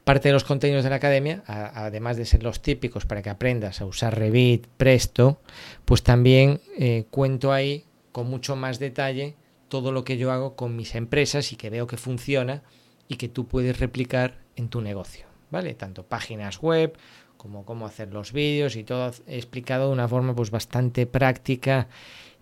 parte 0.04 0.30
de 0.30 0.34
los 0.34 0.44
contenidos 0.44 0.84
de 0.84 0.90
la 0.90 0.98
academia, 0.98 1.44
además 1.48 2.18
de 2.18 2.26
ser 2.26 2.44
los 2.44 2.62
típicos 2.62 3.06
para 3.06 3.22
que 3.22 3.30
aprendas 3.30 3.82
a 3.82 3.86
usar 3.86 4.18
Revit, 4.18 4.68
Presto, 4.78 5.40
pues 5.86 6.04
también 6.04 6.60
eh, 6.78 7.06
cuento 7.10 7.52
ahí 7.52 7.86
con 8.12 8.30
mucho 8.30 8.56
más 8.56 8.80
detalle 8.80 9.36
todo 9.70 9.92
lo 9.92 10.04
que 10.04 10.18
yo 10.18 10.32
hago 10.32 10.56
con 10.56 10.76
mis 10.76 10.94
empresas 10.96 11.52
y 11.52 11.56
que 11.56 11.70
veo 11.70 11.88
que 11.88 11.98
funciona 11.98 12.62
y 13.08 13.16
que 13.16 13.30
tú 13.30 13.48
puedes 13.48 13.80
replicar 13.80 14.40
en 14.56 14.70
tu 14.70 14.82
negocio, 14.82 15.26
¿vale? 15.52 15.74
Tanto 15.74 16.04
páginas 16.04 16.62
web 16.62 16.98
como 17.38 17.66
cómo 17.66 17.86
hacer 17.86 18.14
los 18.14 18.32
vídeos 18.32 18.78
y 18.78 18.86
todo 18.86 19.12
explicado 19.28 19.88
de 19.88 19.94
una 19.94 20.08
forma 20.08 20.34
pues 20.34 20.50
bastante 20.50 21.06
práctica 21.06 21.90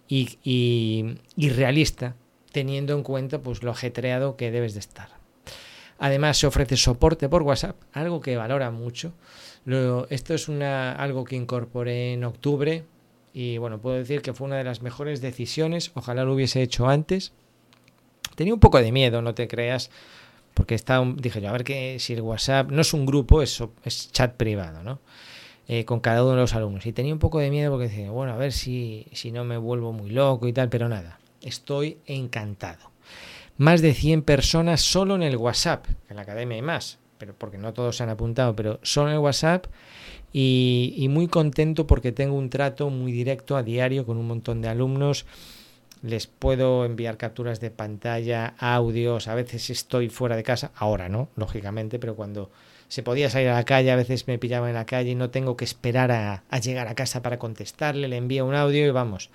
y, 0.08 0.38
y, 0.44 1.50
realista, 1.50 2.16
teniendo 2.52 2.94
en 2.94 3.02
cuenta 3.02 3.40
pues 3.40 3.64
lo 3.64 3.72
ajetreado 3.72 4.36
que 4.36 4.52
debes 4.52 4.74
de 4.74 4.82
estar. 4.82 5.10
Además 5.98 6.38
se 6.38 6.48
ofrece 6.48 6.78
soporte 6.78 7.30
por 7.30 7.44
WhatsApp, 7.44 7.78
algo 7.94 8.22
que 8.22 8.38
valora 8.38 8.70
mucho. 8.70 9.14
esto 10.10 10.34
es 10.34 10.48
una, 10.48 10.92
algo 10.92 11.24
que 11.24 11.36
incorporé 11.36 12.14
en 12.14 12.24
octubre 12.24 12.84
y 13.34 13.58
bueno, 13.58 13.80
puedo 13.80 13.98
decir 13.98 14.22
que 14.22 14.34
fue 14.34 14.48
una 14.48 14.58
de 14.58 14.66
las 14.66 14.82
mejores 14.82 15.22
decisiones. 15.22 15.92
Ojalá 15.96 16.26
lo 16.26 16.34
hubiese 16.34 16.62
hecho 16.62 16.88
antes. 16.88 17.34
Tenía 18.36 18.54
un 18.54 18.60
poco 18.60 18.80
de 18.82 18.92
miedo, 18.92 19.22
no 19.22 19.34
te 19.34 19.48
creas, 19.48 19.90
porque 20.54 20.76
está, 20.76 21.04
dije 21.16 21.42
yo, 21.42 21.50
a 21.50 21.52
ver 21.54 21.64
que 21.64 21.98
si 22.00 22.14
el 22.14 22.22
WhatsApp 22.22 22.72
no 22.72 22.82
es 22.82 22.94
un 22.94 23.06
grupo, 23.06 23.42
es, 23.42 23.64
es 23.84 24.12
chat 24.12 24.36
privado, 24.36 24.84
¿no? 24.84 25.00
Eh, 25.68 25.86
con 25.86 26.02
cada 26.02 26.24
uno 26.24 26.32
de 26.32 26.42
los 26.42 26.54
alumnos. 26.54 26.86
Y 26.86 26.92
tenía 26.92 27.14
un 27.14 27.20
poco 27.20 27.40
de 27.40 27.50
miedo 27.50 27.72
porque 27.72 27.88
decía, 27.88 28.12
bueno, 28.12 28.34
a 28.34 28.38
ver 28.38 28.52
si, 28.52 29.08
si 29.14 29.32
no 29.32 29.46
me 29.46 29.58
vuelvo 29.58 29.94
muy 29.94 30.10
loco 30.10 30.48
y 30.48 30.54
tal, 30.54 30.70
pero 30.70 30.90
nada, 30.90 31.20
estoy 31.42 32.00
encantado. 32.06 32.92
Más 33.58 33.82
de 33.82 33.94
100 33.94 34.24
personas 34.24 34.82
solo 34.82 35.16
en 35.16 35.24
el 35.24 35.38
WhatsApp, 35.38 35.86
en 36.10 36.18
la 36.18 36.24
academia 36.24 36.56
hay 36.56 36.62
más, 36.62 37.00
pero 37.18 37.36
porque 37.38 37.58
no 37.58 37.74
todos 37.74 37.96
se 37.96 38.04
han 38.04 38.10
apuntado, 38.10 38.56
pero 38.56 38.80
solo 38.82 39.10
en 39.10 39.14
el 39.14 39.20
WhatsApp 39.20 39.68
y 40.34 41.08
muy 41.10 41.28
contento 41.28 41.88
porque 41.88 42.12
tengo 42.12 42.36
un 42.36 42.50
trato 42.50 42.90
muy 42.90 43.12
directo 43.12 43.56
a 43.56 43.64
diario 43.64 44.06
con 44.06 44.18
un 44.18 44.28
montón 44.28 44.62
de 44.62 44.70
alumnos 44.70 45.26
les 46.02 46.28
puedo 46.28 46.86
enviar 46.86 47.18
capturas 47.18 47.60
de 47.60 47.72
pantalla, 47.72 48.56
audios, 48.58 49.28
a 49.28 49.36
veces 49.36 49.70
estoy 49.70 50.10
fuera 50.10 50.36
de 50.36 50.44
casa, 50.44 50.72
ahora 50.76 51.10
no, 51.10 51.30
lógicamente, 51.36 52.00
pero 52.00 52.16
cuando 52.16 52.52
se 52.88 53.04
podía 53.04 53.30
salir 53.30 53.50
a 53.50 53.54
la 53.54 53.64
calle, 53.64 53.92
a 53.92 53.96
veces 53.96 54.28
me 54.28 54.40
pillaba 54.40 54.68
en 54.68 54.76
la 54.76 54.86
calle 54.86 55.12
y 55.12 55.16
no 55.16 55.30
tengo 55.30 55.56
que 55.56 55.66
esperar 55.66 56.12
a, 56.12 56.44
llegar 56.60 56.88
a 56.88 56.96
casa 56.96 57.22
para 57.22 57.40
contestarle, 57.40 58.08
le 58.08 58.18
envío 58.18 58.46
un 58.46 58.56
audio 58.56 58.86
y 58.86 58.92
vamos, 58.92 59.30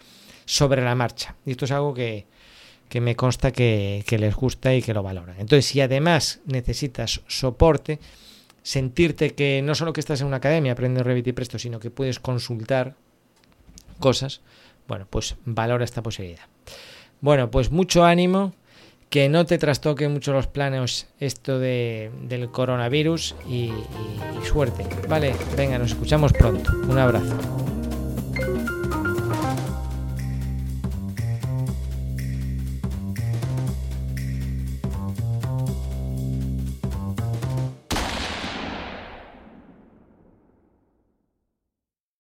sobre 0.45 0.83
la 0.83 0.95
marcha. 0.95 1.37
Y 1.47 1.53
esto 1.53 1.65
es 1.65 1.71
algo 1.71 1.95
que, 1.95 2.27
que 2.89 3.01
me 3.01 3.17
consta 3.17 3.53
que, 3.53 4.05
que 4.07 4.19
les 4.19 4.35
gusta 4.35 4.75
y 4.75 4.83
que 4.83 4.93
lo 4.93 5.03
valoran. 5.03 5.37
Entonces, 5.39 5.67
si 5.67 5.81
además 5.81 6.41
necesitas 6.47 7.23
soporte, 7.29 8.01
sentirte 8.63 9.35
que 9.35 9.63
no 9.63 9.77
solo 9.77 9.93
que 9.93 10.01
estás 10.01 10.21
en 10.21 10.27
una 10.27 10.39
academia 10.39 10.73
aprendiendo 10.73 11.05
Revit 11.05 11.29
y 11.29 11.33
Presto, 11.33 11.59
sino 11.59 11.79
que 11.79 11.91
puedes 11.91 12.19
consultar 12.19 12.97
cosas, 14.01 14.41
bueno, 14.89 15.07
pues 15.09 15.37
valora 15.45 15.85
esta 15.85 16.03
posibilidad. 16.03 16.45
Bueno, 17.21 17.51
pues 17.51 17.71
mucho 17.71 18.05
ánimo, 18.05 18.53
que 19.11 19.29
no 19.29 19.47
te 19.47 19.59
trastoque 19.59 20.09
mucho 20.09 20.33
los 20.33 20.47
planes 20.47 21.09
esto 21.21 21.59
de, 21.59 22.11
del 22.23 22.51
coronavirus 22.51 23.35
y, 23.49 23.73
y 23.73 24.47
suerte. 24.47 24.87
Vale, 25.09 25.35
venga, 25.57 25.79
nos 25.79 25.93
escuchamos 25.93 26.33
pronto. 26.33 26.73
Un 26.89 26.99
abrazo. 26.99 27.66